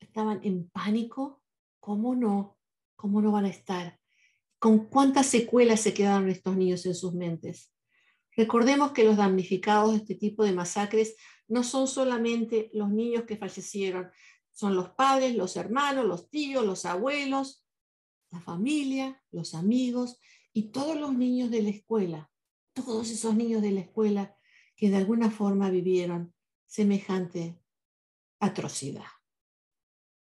estaban 0.00 0.40
en 0.42 0.70
pánico. 0.70 1.42
¿Cómo 1.80 2.14
no? 2.14 2.56
¿Cómo 2.96 3.20
no 3.20 3.32
van 3.32 3.44
a 3.44 3.50
estar? 3.50 3.98
¿Con 4.58 4.86
cuántas 4.86 5.26
secuelas 5.26 5.80
se 5.80 5.92
quedaron 5.92 6.28
estos 6.28 6.56
niños 6.56 6.86
en 6.86 6.94
sus 6.94 7.12
mentes? 7.12 7.72
Recordemos 8.36 8.92
que 8.92 9.04
los 9.04 9.16
damnificados 9.16 9.90
de 9.92 9.98
este 9.98 10.14
tipo 10.14 10.44
de 10.44 10.52
masacres 10.52 11.16
no 11.48 11.64
son 11.64 11.86
solamente 11.86 12.70
los 12.72 12.88
niños 12.90 13.24
que 13.24 13.36
fallecieron, 13.36 14.10
son 14.52 14.74
los 14.74 14.90
padres, 14.90 15.34
los 15.34 15.56
hermanos, 15.56 16.06
los 16.06 16.30
tíos, 16.30 16.64
los 16.64 16.84
abuelos, 16.86 17.61
la 18.32 18.40
familia, 18.40 19.22
los 19.30 19.54
amigos 19.54 20.18
y 20.52 20.70
todos 20.70 20.98
los 20.98 21.14
niños 21.14 21.50
de 21.50 21.62
la 21.62 21.70
escuela, 21.70 22.30
todos 22.72 23.10
esos 23.10 23.34
niños 23.34 23.62
de 23.62 23.72
la 23.72 23.80
escuela 23.80 24.36
que 24.74 24.90
de 24.90 24.96
alguna 24.96 25.30
forma 25.30 25.70
vivieron 25.70 26.34
semejante 26.66 27.60
atrocidad. 28.40 29.06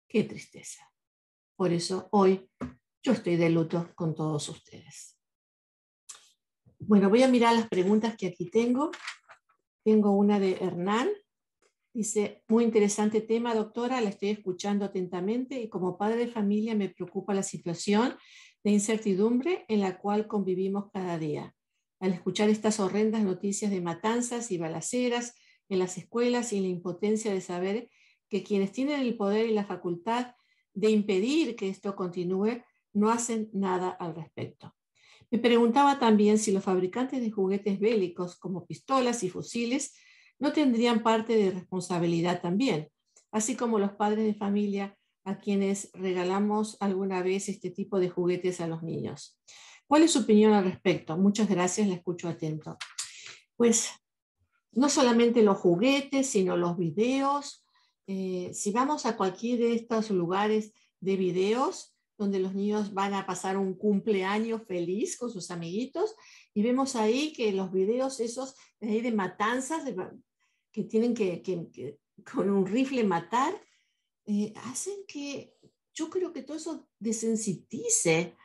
Qué 0.08 0.24
tristeza. 0.24 0.90
Por 1.56 1.72
eso 1.72 2.08
hoy 2.12 2.48
yo 3.02 3.12
estoy 3.12 3.36
de 3.36 3.50
luto 3.50 3.92
con 3.94 4.14
todos 4.14 4.48
ustedes. 4.48 5.18
Bueno, 6.78 7.10
voy 7.10 7.24
a 7.24 7.28
mirar 7.28 7.56
las 7.56 7.68
preguntas 7.68 8.16
que 8.16 8.28
aquí 8.28 8.48
tengo. 8.48 8.92
Tengo 9.82 10.12
una 10.12 10.38
de 10.38 10.52
Hernán. 10.52 11.08
Dice, 11.98 12.44
muy 12.46 12.62
interesante 12.62 13.20
tema, 13.20 13.56
doctora, 13.56 14.00
la 14.00 14.10
estoy 14.10 14.28
escuchando 14.28 14.84
atentamente 14.84 15.60
y 15.60 15.68
como 15.68 15.98
padre 15.98 16.18
de 16.18 16.28
familia 16.28 16.76
me 16.76 16.88
preocupa 16.88 17.34
la 17.34 17.42
situación 17.42 18.14
de 18.62 18.70
incertidumbre 18.70 19.64
en 19.66 19.80
la 19.80 19.98
cual 19.98 20.28
convivimos 20.28 20.92
cada 20.92 21.18
día. 21.18 21.56
Al 21.98 22.12
escuchar 22.12 22.50
estas 22.50 22.78
horrendas 22.78 23.24
noticias 23.24 23.72
de 23.72 23.80
matanzas 23.80 24.52
y 24.52 24.58
balaceras 24.58 25.34
en 25.68 25.80
las 25.80 25.98
escuelas 25.98 26.52
y 26.52 26.60
la 26.60 26.68
impotencia 26.68 27.34
de 27.34 27.40
saber 27.40 27.90
que 28.28 28.44
quienes 28.44 28.70
tienen 28.70 29.00
el 29.00 29.16
poder 29.16 29.48
y 29.48 29.52
la 29.52 29.66
facultad 29.66 30.36
de 30.74 30.90
impedir 30.90 31.56
que 31.56 31.68
esto 31.68 31.96
continúe 31.96 32.62
no 32.92 33.10
hacen 33.10 33.50
nada 33.52 33.88
al 33.90 34.14
respecto. 34.14 34.72
Me 35.32 35.40
preguntaba 35.40 35.98
también 35.98 36.38
si 36.38 36.52
los 36.52 36.62
fabricantes 36.62 37.20
de 37.20 37.32
juguetes 37.32 37.80
bélicos 37.80 38.36
como 38.36 38.66
pistolas 38.66 39.24
y 39.24 39.30
fusiles 39.30 39.96
no 40.38 40.52
tendrían 40.52 41.02
parte 41.02 41.36
de 41.36 41.50
responsabilidad 41.50 42.40
también, 42.40 42.88
así 43.30 43.56
como 43.56 43.78
los 43.78 43.92
padres 43.92 44.24
de 44.24 44.34
familia 44.34 44.96
a 45.24 45.38
quienes 45.38 45.90
regalamos 45.92 46.76
alguna 46.80 47.22
vez 47.22 47.48
este 47.48 47.70
tipo 47.70 47.98
de 48.00 48.08
juguetes 48.08 48.60
a 48.60 48.66
los 48.66 48.82
niños. 48.82 49.38
¿Cuál 49.86 50.02
es 50.02 50.12
su 50.12 50.20
opinión 50.20 50.52
al 50.52 50.64
respecto? 50.64 51.16
Muchas 51.16 51.48
gracias, 51.48 51.88
la 51.88 51.94
escucho 51.94 52.28
atento. 52.28 52.76
Pues 53.56 53.90
no 54.72 54.88
solamente 54.88 55.42
los 55.42 55.58
juguetes, 55.58 56.28
sino 56.28 56.56
los 56.56 56.76
videos. 56.76 57.64
Eh, 58.06 58.50
si 58.54 58.70
vamos 58.70 59.06
a 59.06 59.16
cualquier 59.16 59.58
de 59.58 59.74
estos 59.74 60.10
lugares 60.10 60.72
de 61.00 61.16
videos, 61.16 61.94
donde 62.16 62.40
los 62.40 62.54
niños 62.54 62.92
van 62.94 63.14
a 63.14 63.26
pasar 63.26 63.56
un 63.56 63.74
cumpleaños 63.74 64.62
feliz 64.66 65.16
con 65.16 65.30
sus 65.30 65.50
amiguitos, 65.50 66.14
y 66.54 66.62
vemos 66.62 66.96
ahí 66.96 67.32
que 67.32 67.52
los 67.52 67.72
videos 67.72 68.20
esos 68.20 68.54
de, 68.80 69.00
de 69.02 69.12
matanzas, 69.12 69.84
que 70.72 70.84
tienen 70.84 71.14
que, 71.14 71.98
con 72.32 72.50
un 72.50 72.66
rifle 72.66 73.04
matar, 73.04 73.54
eh, 74.26 74.52
hacen 74.64 75.04
que 75.06 75.54
yo 75.94 76.10
creo 76.10 76.32
que 76.32 76.42
todo 76.42 76.56
eso 76.56 76.88
desensitice 76.98 78.36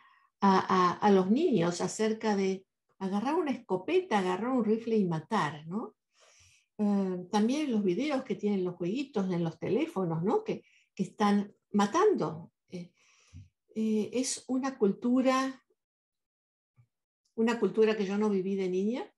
a, 0.45 1.09
los 1.11 1.31
niños 1.31 1.79
acerca 1.79 2.35
de 2.35 2.65
agarrar 2.99 3.35
una 3.35 3.51
escopeta, 3.51 4.19
agarrar 4.19 4.51
un 4.51 4.65
rifle 4.65 4.97
y 4.97 5.05
matar, 5.05 5.65
¿no? 5.67 5.95
Eh, 6.77 7.27
también 7.31 7.71
los 7.71 7.83
videos 7.83 8.23
que 8.23 8.35
tienen 8.35 8.65
los 8.65 8.75
jueguitos 8.75 9.31
en 9.31 9.43
los 9.43 9.57
teléfonos, 9.57 10.21
¿no? 10.23 10.43
Que, 10.43 10.63
están 10.95 11.51
matando. 11.71 12.51
Eh, 12.69 12.91
es 14.13 14.43
una 14.47 14.77
cultura, 14.77 15.62
una 17.35 17.59
cultura 17.59 17.95
que 17.97 18.05
yo 18.05 18.17
no 18.17 18.29
viví 18.29 18.55
de 18.55 18.69
niña, 18.69 19.13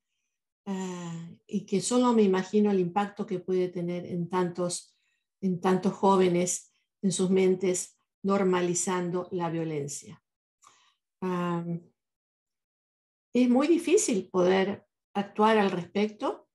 Ah, 0.65 1.29
y 1.45 1.65
que 1.65 1.79
solo 1.79 2.11
me 2.13 2.23
imagino 2.23 2.71
el 2.71 2.79
impacto 2.79 3.25
que 3.25 3.39
puede 3.39 3.69
tener 3.69 4.05
en 4.07 4.29
tantos, 4.29 4.97
en 5.41 5.61
tantos 5.61 5.93
jóvenes, 5.93 6.73
en 7.03 7.11
sus 7.11 7.29
mentes, 7.29 7.99
normalizando 8.23 9.29
la 9.31 9.49
violencia. 9.49 10.21
es 13.33 13.49
muy 13.49 13.67
difícil 13.67 14.29
poder 14.29 14.87
actuar 15.13 15.57
al 15.57 15.71
respecto. 15.71 16.47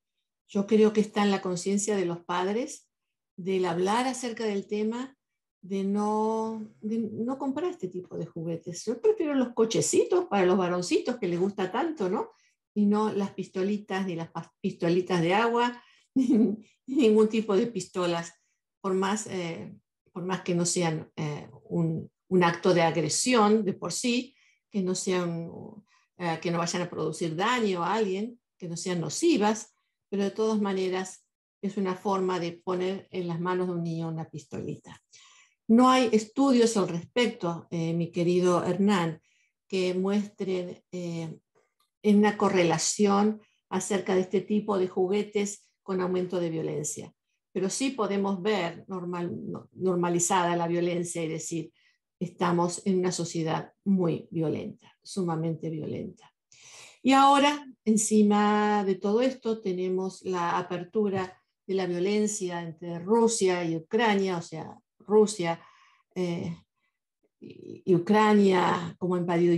Yo 0.49 0.67
creo 0.67 0.93
que 0.93 1.01
está 1.01 1.23
en 1.23 1.31
la 1.31 1.43
conciencia 1.43 1.97
de 1.97 2.07
los 2.07 2.25
padres 2.25 2.89
del 3.37 3.65
hablar 3.65 4.07
acerca 4.07 4.45
del 4.45 4.67
tema, 4.67 5.17
de 5.63 5.85
no, 5.85 6.67
no 6.81 7.39
comprar 7.39 7.71
este 7.71 7.89
tipo 7.89 8.17
de 8.17 8.27
juguetes. 8.27 8.85
Yo 8.85 9.01
prefiero 9.01 9.35
los 9.35 9.53
cochecitos 9.53 10.27
para 10.27 10.47
los 10.47 10.57
varoncitos 10.57 11.19
que 11.19 11.29
les 11.29 11.39
gusta 11.39 11.71
tanto, 11.71 12.09
¿no? 12.09 12.31
Y 12.75 12.87
no 12.87 13.13
las 13.13 13.33
pistolitas 13.33 14.07
ni 14.07 14.15
las 14.15 14.31
pistolitas 14.61 15.21
de 15.21 15.35
agua, 15.35 15.83
ni 16.15 16.57
ningún 16.87 17.29
tipo 17.29 17.57
de 17.57 17.67
pistolas, 17.67 18.33
por 18.81 18.95
más, 18.95 19.27
eh, 19.27 19.75
por 20.13 20.25
más 20.25 20.43
que 20.43 20.55
no 20.55 20.65
sean 20.65 21.11
eh, 21.17 21.49
un, 21.65 22.11
un, 22.29 22.45
acto 22.45 22.73
de 22.73 22.83
agresión 22.83 23.65
de 23.65 23.75
por 23.75 23.93
sí, 23.93 24.35
que 24.71 24.83
no, 24.83 24.95
sean, 24.95 25.51
eh, 26.17 26.39
que 26.41 26.51
no 26.51 26.59
vayan 26.59 26.83
a 26.83 26.91
producir 26.91 27.37
daño 27.37 27.85
a 27.85 27.95
alguien, 27.95 28.41
que 28.57 28.69
no 28.69 28.77
sean 28.77 29.01
nocivas, 29.01 29.75
pero 30.09 30.25
de 30.25 30.31
todas 30.31 30.61
maneras 30.61 31.27
es 31.63 31.77
una 31.77 31.95
forma 31.95 32.41
de 32.41 32.53
poner 32.53 33.09
en 33.11 33.29
las 33.29 33.41
manos 33.41 33.67
de 33.67 33.75
un 33.75 33.83
niño 33.83 34.09
una 34.09 34.29
pistolita. 34.31 35.03
No 35.71 35.89
hay 35.89 36.09
estudios 36.11 36.77
al 36.77 36.89
respecto, 36.89 37.69
eh, 37.71 37.95
mi 37.95 38.11
querido 38.11 38.65
Hernán, 38.65 39.23
que 39.69 39.95
muestren 39.95 40.83
eh, 40.91 41.39
una 42.03 42.37
correlación 42.37 43.41
acerca 43.69 44.17
de 44.17 44.23
este 44.23 44.41
tipo 44.41 44.79
de 44.79 44.89
juguetes 44.89 45.71
con 45.85 46.01
aumento 46.01 46.41
de 46.41 46.51
violencia. 46.51 47.15
Pero 47.53 47.71
sí 47.71 47.91
podemos 47.91 48.43
ver 48.43 48.85
normal, 48.89 49.31
normalizada 49.75 50.57
la 50.57 50.67
violencia 50.67 51.23
y 51.23 51.29
decir, 51.29 51.73
estamos 52.19 52.85
en 52.85 52.99
una 52.99 53.13
sociedad 53.13 53.73
muy 53.85 54.27
violenta, 54.33 54.99
sumamente 55.05 55.71
violenta. 55.71 56.35
Y 57.01 57.13
ahora, 57.13 57.65
encima 57.85 58.85
de 58.85 58.97
todo 58.97 59.21
esto, 59.21 59.61
tenemos 59.61 60.23
la 60.25 60.59
apertura 60.59 61.41
de 61.65 61.75
la 61.75 61.87
violencia 61.87 62.61
entre 62.61 62.99
Rusia 62.99 63.63
y 63.63 63.77
Ucrania, 63.77 64.37
o 64.37 64.43
sea, 64.43 64.77
Rusia 65.07 65.61
eh, 66.15 66.57
y 67.41 67.95
Ucrania, 67.95 68.95
como 68.99 69.15
ha 69.15 69.19
invadido 69.19 69.57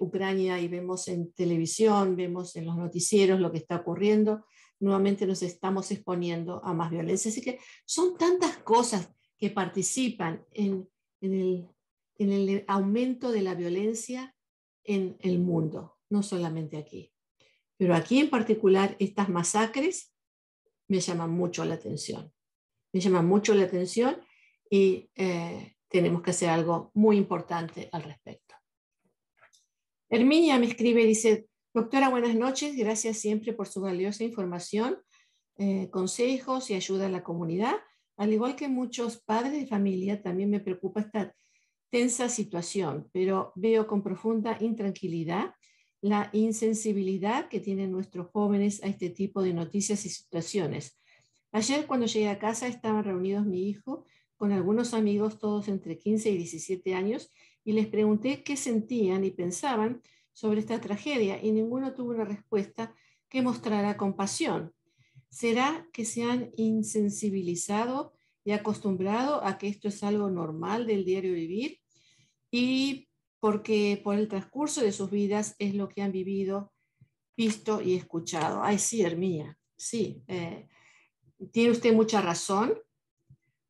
Ucrania, 0.00 0.60
y 0.60 0.68
vemos 0.68 1.08
en 1.08 1.32
televisión, 1.32 2.14
vemos 2.14 2.54
en 2.54 2.66
los 2.66 2.76
noticieros 2.76 3.40
lo 3.40 3.50
que 3.50 3.58
está 3.58 3.76
ocurriendo, 3.76 4.44
nuevamente 4.78 5.26
nos 5.26 5.42
estamos 5.42 5.90
exponiendo 5.90 6.64
a 6.64 6.72
más 6.74 6.90
violencia. 6.90 7.30
Así 7.30 7.40
que 7.40 7.58
son 7.84 8.16
tantas 8.16 8.58
cosas 8.58 9.10
que 9.36 9.50
participan 9.50 10.44
en 10.52 10.88
el 11.20 12.64
aumento 12.68 13.32
de 13.32 13.42
la 13.42 13.54
violencia 13.54 14.34
en 14.84 15.16
el 15.20 15.40
mundo, 15.40 15.98
no 16.10 16.22
solamente 16.22 16.76
aquí. 16.76 17.12
Pero 17.76 17.94
aquí 17.94 18.20
en 18.20 18.30
particular, 18.30 18.96
estas 19.00 19.28
masacres 19.28 20.14
me 20.86 21.00
llaman 21.00 21.30
mucho 21.30 21.64
la 21.64 21.74
atención. 21.74 22.32
Me 22.92 23.00
llaman 23.00 23.26
mucho 23.26 23.54
la 23.54 23.64
atención 23.64 24.20
y 24.70 25.10
eh, 25.14 25.76
tenemos 25.88 26.22
que 26.22 26.30
hacer 26.30 26.48
algo 26.48 26.90
muy 26.94 27.16
importante 27.16 27.88
al 27.92 28.02
respecto. 28.02 28.54
Herminia 30.08 30.58
me 30.58 30.66
escribe 30.66 31.02
y 31.02 31.06
dice, 31.06 31.48
doctora, 31.72 32.08
buenas 32.08 32.34
noches, 32.34 32.76
gracias 32.76 33.18
siempre 33.18 33.52
por 33.52 33.68
su 33.68 33.80
valiosa 33.80 34.24
información, 34.24 34.98
eh, 35.56 35.88
consejos 35.90 36.70
y 36.70 36.74
ayuda 36.74 37.06
a 37.06 37.10
la 37.10 37.22
comunidad. 37.22 37.74
Al 38.16 38.32
igual 38.32 38.56
que 38.56 38.68
muchos 38.68 39.22
padres 39.22 39.52
de 39.52 39.66
familia, 39.66 40.22
también 40.22 40.50
me 40.50 40.60
preocupa 40.60 41.00
esta 41.00 41.34
tensa 41.90 42.28
situación, 42.28 43.08
pero 43.12 43.52
veo 43.54 43.86
con 43.86 44.02
profunda 44.02 44.56
intranquilidad 44.60 45.54
la 46.00 46.28
insensibilidad 46.34 47.48
que 47.48 47.60
tienen 47.60 47.90
nuestros 47.90 48.28
jóvenes 48.30 48.82
a 48.84 48.88
este 48.88 49.08
tipo 49.08 49.42
de 49.42 49.54
noticias 49.54 50.04
y 50.04 50.10
situaciones. 50.10 51.00
Ayer 51.50 51.86
cuando 51.86 52.04
llegué 52.04 52.28
a 52.28 52.38
casa 52.38 52.66
estaban 52.66 53.04
reunidos 53.04 53.46
mi 53.46 53.68
hijo 53.70 54.04
con 54.36 54.52
algunos 54.52 54.94
amigos, 54.94 55.38
todos 55.38 55.68
entre 55.68 55.98
15 55.98 56.30
y 56.30 56.38
17 56.38 56.94
años, 56.94 57.30
y 57.64 57.72
les 57.72 57.86
pregunté 57.86 58.42
qué 58.42 58.56
sentían 58.56 59.24
y 59.24 59.30
pensaban 59.30 60.02
sobre 60.32 60.60
esta 60.60 60.80
tragedia 60.80 61.42
y 61.42 61.52
ninguno 61.52 61.94
tuvo 61.94 62.10
una 62.10 62.24
respuesta 62.24 62.94
que 63.28 63.42
mostrara 63.42 63.96
compasión. 63.96 64.72
¿Será 65.30 65.88
que 65.92 66.04
se 66.04 66.24
han 66.24 66.50
insensibilizado 66.56 68.12
y 68.44 68.52
acostumbrado 68.52 69.42
a 69.44 69.58
que 69.58 69.68
esto 69.68 69.88
es 69.88 70.02
algo 70.02 70.30
normal 70.30 70.86
del 70.86 71.04
diario 71.04 71.32
vivir? 71.32 71.80
Y 72.50 73.08
porque 73.40 74.00
por 74.02 74.16
el 74.16 74.28
transcurso 74.28 74.82
de 74.82 74.92
sus 74.92 75.10
vidas 75.10 75.56
es 75.58 75.74
lo 75.74 75.88
que 75.88 76.02
han 76.02 76.12
vivido, 76.12 76.72
visto 77.36 77.80
y 77.80 77.94
escuchado. 77.94 78.62
Ay, 78.62 78.78
sí, 78.78 79.02
Hermía, 79.02 79.58
sí, 79.76 80.22
eh, 80.28 80.68
tiene 81.52 81.72
usted 81.72 81.92
mucha 81.92 82.20
razón, 82.20 82.74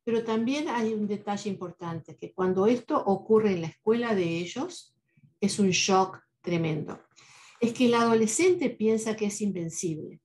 pero 0.05 0.23
también 0.23 0.69
hay 0.69 0.93
un 0.93 1.07
detalle 1.07 1.49
importante, 1.49 2.15
que 2.15 2.31
cuando 2.31 2.67
esto 2.67 2.95
ocurre 2.95 3.53
en 3.53 3.61
la 3.61 3.67
escuela 3.67 4.13
de 4.13 4.37
ellos, 4.37 4.95
es 5.41 5.57
un 5.59 5.71
shock 5.71 6.19
tremendo. 6.41 7.01
Es 7.59 7.73
que 7.73 7.87
el 7.87 7.95
adolescente 7.95 8.69
piensa 8.69 9.15
que 9.15 9.25
es 9.25 9.41
invencible. 9.41 10.21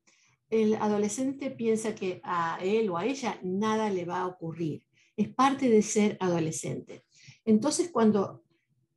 El 0.50 0.74
adolescente 0.74 1.50
piensa 1.50 1.94
que 1.94 2.20
a 2.22 2.58
él 2.62 2.90
o 2.90 2.98
a 2.98 3.06
ella 3.06 3.40
nada 3.42 3.88
le 3.88 4.04
va 4.04 4.20
a 4.20 4.26
ocurrir. 4.26 4.84
Es 5.16 5.28
parte 5.28 5.70
de 5.70 5.80
ser 5.80 6.18
adolescente. 6.20 7.04
Entonces, 7.46 7.88
cuando 7.90 8.44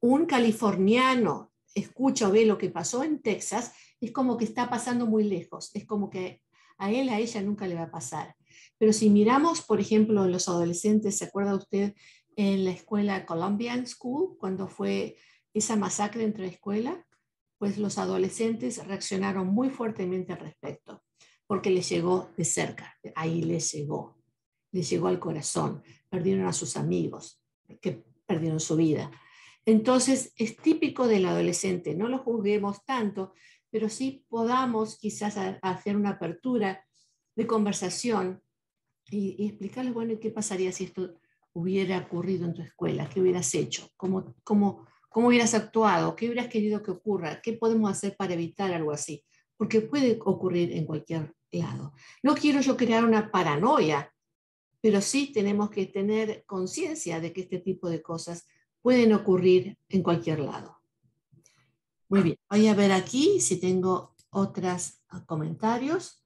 un 0.02 0.26
californiano 0.26 1.54
escucha 1.74 2.28
o 2.28 2.32
ve 2.32 2.46
lo 2.46 2.58
que 2.58 2.70
pasó 2.70 3.04
en 3.04 3.22
Texas, 3.22 3.74
es 4.02 4.12
como 4.12 4.36
que 4.36 4.44
está 4.44 4.70
pasando 4.70 5.06
muy 5.06 5.24
lejos, 5.24 5.72
es 5.74 5.86
como 5.86 6.10
que 6.10 6.42
a 6.78 6.92
él, 6.92 7.08
a 7.08 7.20
ella 7.20 7.42
nunca 7.42 7.68
le 7.68 7.76
va 7.76 7.84
a 7.84 7.92
pasar. 7.92 8.36
Pero 8.84 8.92
si 8.92 9.10
miramos, 9.10 9.62
por 9.62 9.80
ejemplo, 9.80 10.26
en 10.26 10.34
los 10.34 10.50
adolescentes, 10.50 11.18
¿se 11.18 11.24
acuerda 11.24 11.56
usted 11.56 11.96
en 12.36 12.66
la 12.66 12.72
escuela 12.72 13.26
Columbian 13.26 13.88
School, 13.88 14.36
cuando 14.38 14.68
fue 14.68 15.16
esa 15.54 15.78
masacre 15.78 16.26
entre 16.26 16.48
escuela? 16.48 17.08
Pues 17.58 17.78
los 17.78 17.98
adolescentes 17.98 18.86
reaccionaron 18.86 19.48
muy 19.48 19.70
fuertemente 19.70 20.34
al 20.34 20.40
respecto, 20.40 21.02
porque 21.48 21.70
les 21.70 21.88
llegó 21.88 22.32
de 22.36 22.44
cerca, 22.44 22.94
ahí 23.16 23.44
les 23.44 23.72
llegó, 23.72 24.18
les 24.74 24.90
llegó 24.90 25.08
al 25.08 25.22
corazón, 25.22 25.82
perdieron 26.10 26.46
a 26.46 26.52
sus 26.52 26.76
amigos, 26.76 27.42
que 27.80 28.04
perdieron 28.26 28.60
su 28.60 28.76
vida. 28.76 29.12
Entonces, 29.66 30.34
es 30.36 30.58
típico 30.58 31.08
del 31.08 31.26
adolescente, 31.26 31.96
no 31.96 32.10
lo 32.10 32.18
juzguemos 32.18 32.84
tanto, 32.84 33.32
pero 33.70 33.88
sí 33.88 34.26
podamos 34.28 34.98
quizás 35.00 35.38
hacer 35.62 35.96
una 35.96 36.10
apertura 36.10 36.86
de 37.38 37.48
conversación 37.48 38.43
y, 39.14 39.46
explicarles, 39.48 39.94
bueno, 39.94 40.20
¿qué 40.20 40.32
pasaría 40.32 40.72
si 40.72 40.86
esto 40.86 41.16
hubiera 41.54 42.00
ocurrido 42.00 42.46
en 42.46 42.54
tu 42.54 42.62
escuela? 42.62 43.10
¿Qué 43.10 43.22
hubieras 43.22 43.54
hecho? 43.54 43.90
¿Cómo, 43.96 44.36
cómo, 44.44 44.88
cómo 45.10 45.28
hubieras 45.28 45.54
actuado? 45.54 46.16
¿Qué 46.16 46.26
hubieras 46.26 46.48
querido 46.48 46.82
que 46.82 46.92
ocurra? 46.92 47.42
¿Qué 47.42 47.54
podemos 47.54 47.92
hacer 47.92 48.16
para 48.18 48.34
evitar 48.34 48.74
algo 48.74 48.92
así? 48.92 49.24
Porque 49.56 49.82
puede 49.82 50.20
ocurrir 50.26 50.72
en 50.72 50.86
cualquier 50.86 51.34
lado. 51.52 51.94
No 52.24 52.34
quiero 52.34 52.62
yo 52.62 52.76
crear 52.76 53.06
una 53.06 53.30
paranoia, 53.32 54.12
pero 54.82 55.00
sí 55.00 55.32
tenemos 55.32 55.70
que 55.70 55.86
tener 55.86 56.44
conciencia 56.46 57.20
de 57.20 57.32
que 57.32 57.42
este 57.42 57.60
tipo 57.60 57.90
de 57.90 58.02
cosas 58.02 58.48
pueden 58.82 59.14
ocurrir 59.14 59.78
en 59.90 60.04
cualquier 60.04 60.40
lado. 60.40 60.80
Muy 62.10 62.22
bien, 62.22 62.38
voy 62.50 62.68
a 62.68 62.74
ver 62.74 62.92
aquí 62.92 63.40
si 63.40 63.60
tengo 63.60 64.16
otros 64.32 65.02
ah, 65.10 65.24
comentarios. 65.26 66.23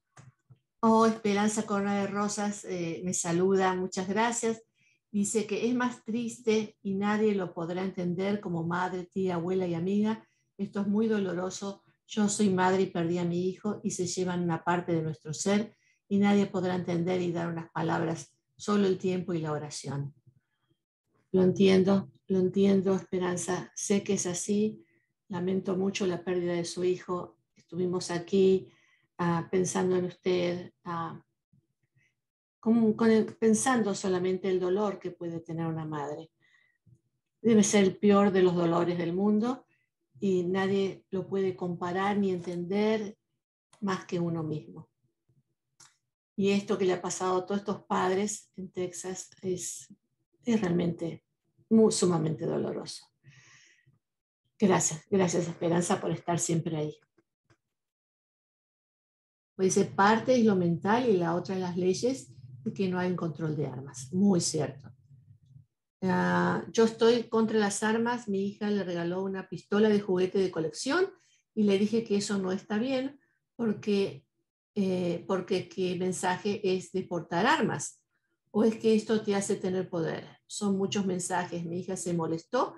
Oh, 0.80 1.06
Esperanza 1.06 1.66
Corona 1.66 2.00
de 2.00 2.06
Rosas 2.06 2.64
eh, 2.64 3.02
me 3.04 3.12
saluda, 3.12 3.74
muchas 3.74 4.08
gracias. 4.08 4.62
Dice 5.10 5.44
que 5.44 5.68
es 5.68 5.74
más 5.74 6.04
triste 6.04 6.76
y 6.82 6.94
nadie 6.94 7.34
lo 7.34 7.52
podrá 7.52 7.82
entender 7.82 8.40
como 8.40 8.62
madre, 8.62 9.04
tía, 9.04 9.34
abuela 9.34 9.66
y 9.66 9.74
amiga. 9.74 10.24
Esto 10.56 10.82
es 10.82 10.86
muy 10.86 11.08
doloroso. 11.08 11.82
Yo 12.06 12.28
soy 12.28 12.50
madre 12.50 12.82
y 12.82 12.86
perdí 12.86 13.18
a 13.18 13.24
mi 13.24 13.48
hijo 13.48 13.80
y 13.82 13.90
se 13.90 14.06
llevan 14.06 14.44
una 14.44 14.62
parte 14.62 14.92
de 14.92 15.02
nuestro 15.02 15.34
ser 15.34 15.74
y 16.08 16.18
nadie 16.18 16.46
podrá 16.46 16.76
entender 16.76 17.20
y 17.22 17.32
dar 17.32 17.48
unas 17.48 17.70
palabras, 17.72 18.36
solo 18.56 18.86
el 18.86 18.98
tiempo 18.98 19.34
y 19.34 19.40
la 19.40 19.50
oración. 19.50 20.14
Lo 21.32 21.42
entiendo, 21.42 22.12
lo 22.28 22.38
entiendo, 22.38 22.94
Esperanza. 22.94 23.72
Sé 23.74 24.04
que 24.04 24.12
es 24.12 24.26
así. 24.26 24.84
Lamento 25.26 25.76
mucho 25.76 26.06
la 26.06 26.22
pérdida 26.22 26.52
de 26.52 26.64
su 26.64 26.84
hijo. 26.84 27.36
Estuvimos 27.56 28.12
aquí 28.12 28.70
ah, 29.18 29.48
pensando 29.50 29.96
en 29.96 30.06
usted, 30.06 30.72
ah, 30.84 31.22
pensando 33.38 33.94
solamente 33.94 34.48
el 34.48 34.60
dolor 34.60 34.98
que 34.98 35.10
puede 35.10 35.40
tener 35.40 35.66
una 35.66 35.84
madre. 35.84 36.30
Debe 37.40 37.62
ser 37.62 37.84
el 37.84 37.96
peor 37.96 38.32
de 38.32 38.42
los 38.42 38.54
dolores 38.54 38.98
del 38.98 39.12
mundo 39.12 39.66
y 40.20 40.44
nadie 40.44 41.04
lo 41.10 41.28
puede 41.28 41.54
comparar 41.54 42.18
ni 42.18 42.30
entender 42.30 43.16
más 43.80 44.04
que 44.06 44.18
uno 44.18 44.42
mismo. 44.42 44.88
Y 46.36 46.50
esto 46.50 46.78
que 46.78 46.84
le 46.84 46.94
ha 46.94 47.02
pasado 47.02 47.38
a 47.38 47.46
todos 47.46 47.60
estos 47.60 47.84
padres 47.84 48.50
en 48.56 48.70
Texas 48.70 49.30
es 49.42 49.88
es 50.54 50.60
realmente 50.60 51.24
muy, 51.68 51.92
sumamente 51.92 52.46
doloroso. 52.46 53.06
Gracias, 54.58 55.04
gracias 55.10 55.46
Esperanza 55.46 56.00
por 56.00 56.10
estar 56.10 56.38
siempre 56.38 56.76
ahí. 56.76 56.98
Puede 59.58 59.72
ser 59.72 59.90
parte 59.90 60.36
es 60.36 60.44
lo 60.44 60.54
mental 60.54 61.08
y 61.08 61.16
la 61.16 61.34
otra 61.34 61.56
es 61.56 61.60
las 61.60 61.76
leyes 61.76 62.32
que 62.72 62.88
no 62.88 62.96
hay 62.96 63.10
un 63.10 63.16
control 63.16 63.56
de 63.56 63.66
armas. 63.66 64.12
Muy 64.12 64.40
cierto. 64.40 64.88
Ah, 66.00 66.64
yo 66.72 66.84
estoy 66.84 67.24
contra 67.24 67.58
las 67.58 67.82
armas. 67.82 68.28
Mi 68.28 68.46
hija 68.46 68.70
le 68.70 68.84
regaló 68.84 69.24
una 69.24 69.48
pistola 69.48 69.88
de 69.88 70.00
juguete 70.00 70.38
de 70.38 70.52
colección 70.52 71.12
y 71.56 71.64
le 71.64 71.76
dije 71.76 72.04
que 72.04 72.18
eso 72.18 72.38
no 72.38 72.52
está 72.52 72.78
bien 72.78 73.18
porque, 73.56 74.24
eh, 74.76 75.24
porque 75.26 75.68
qué 75.68 75.96
mensaje 75.96 76.60
es 76.62 76.92
de 76.92 77.02
portar 77.02 77.44
armas 77.44 78.00
o 78.52 78.62
es 78.62 78.76
que 78.76 78.94
esto 78.94 79.22
te 79.22 79.34
hace 79.34 79.56
tener 79.56 79.90
poder. 79.90 80.24
Son 80.46 80.78
muchos 80.78 81.04
mensajes. 81.04 81.64
Mi 81.64 81.80
hija 81.80 81.96
se 81.96 82.14
molestó 82.14 82.76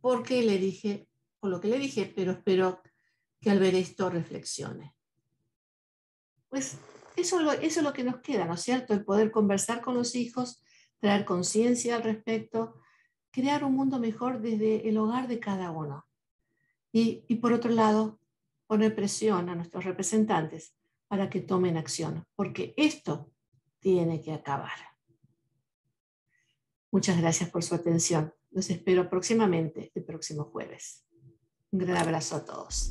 porque 0.00 0.42
le 0.42 0.58
dije, 0.58 1.08
por 1.40 1.50
lo 1.50 1.60
que 1.60 1.66
le 1.66 1.80
dije, 1.80 2.12
pero 2.14 2.30
espero 2.30 2.80
que 3.40 3.50
al 3.50 3.58
ver 3.58 3.74
esto 3.74 4.08
reflexione. 4.08 4.94
Pues 6.52 6.76
eso, 7.16 7.40
eso 7.50 7.80
es 7.80 7.82
lo 7.82 7.94
que 7.94 8.04
nos 8.04 8.16
queda, 8.16 8.44
¿no 8.44 8.54
es 8.54 8.60
cierto? 8.60 8.92
El 8.92 9.06
poder 9.06 9.30
conversar 9.30 9.80
con 9.80 9.94
los 9.94 10.14
hijos, 10.14 10.62
traer 10.98 11.24
conciencia 11.24 11.96
al 11.96 12.02
respecto, 12.02 12.78
crear 13.30 13.64
un 13.64 13.74
mundo 13.74 13.98
mejor 13.98 14.42
desde 14.42 14.86
el 14.86 14.98
hogar 14.98 15.28
de 15.28 15.40
cada 15.40 15.70
uno. 15.70 16.06
Y, 16.92 17.24
y 17.26 17.36
por 17.36 17.54
otro 17.54 17.70
lado, 17.70 18.20
poner 18.66 18.94
presión 18.94 19.48
a 19.48 19.54
nuestros 19.54 19.86
representantes 19.86 20.74
para 21.08 21.30
que 21.30 21.40
tomen 21.40 21.78
acción, 21.78 22.26
porque 22.36 22.74
esto 22.76 23.32
tiene 23.80 24.20
que 24.20 24.34
acabar. 24.34 24.76
Muchas 26.90 27.18
gracias 27.18 27.48
por 27.48 27.62
su 27.62 27.74
atención. 27.74 28.34
Los 28.50 28.68
espero 28.68 29.08
próximamente, 29.08 29.90
el 29.94 30.04
próximo 30.04 30.44
jueves. 30.44 31.06
Un 31.70 31.78
gran 31.78 31.96
abrazo 31.96 32.36
a 32.36 32.44
todos. 32.44 32.90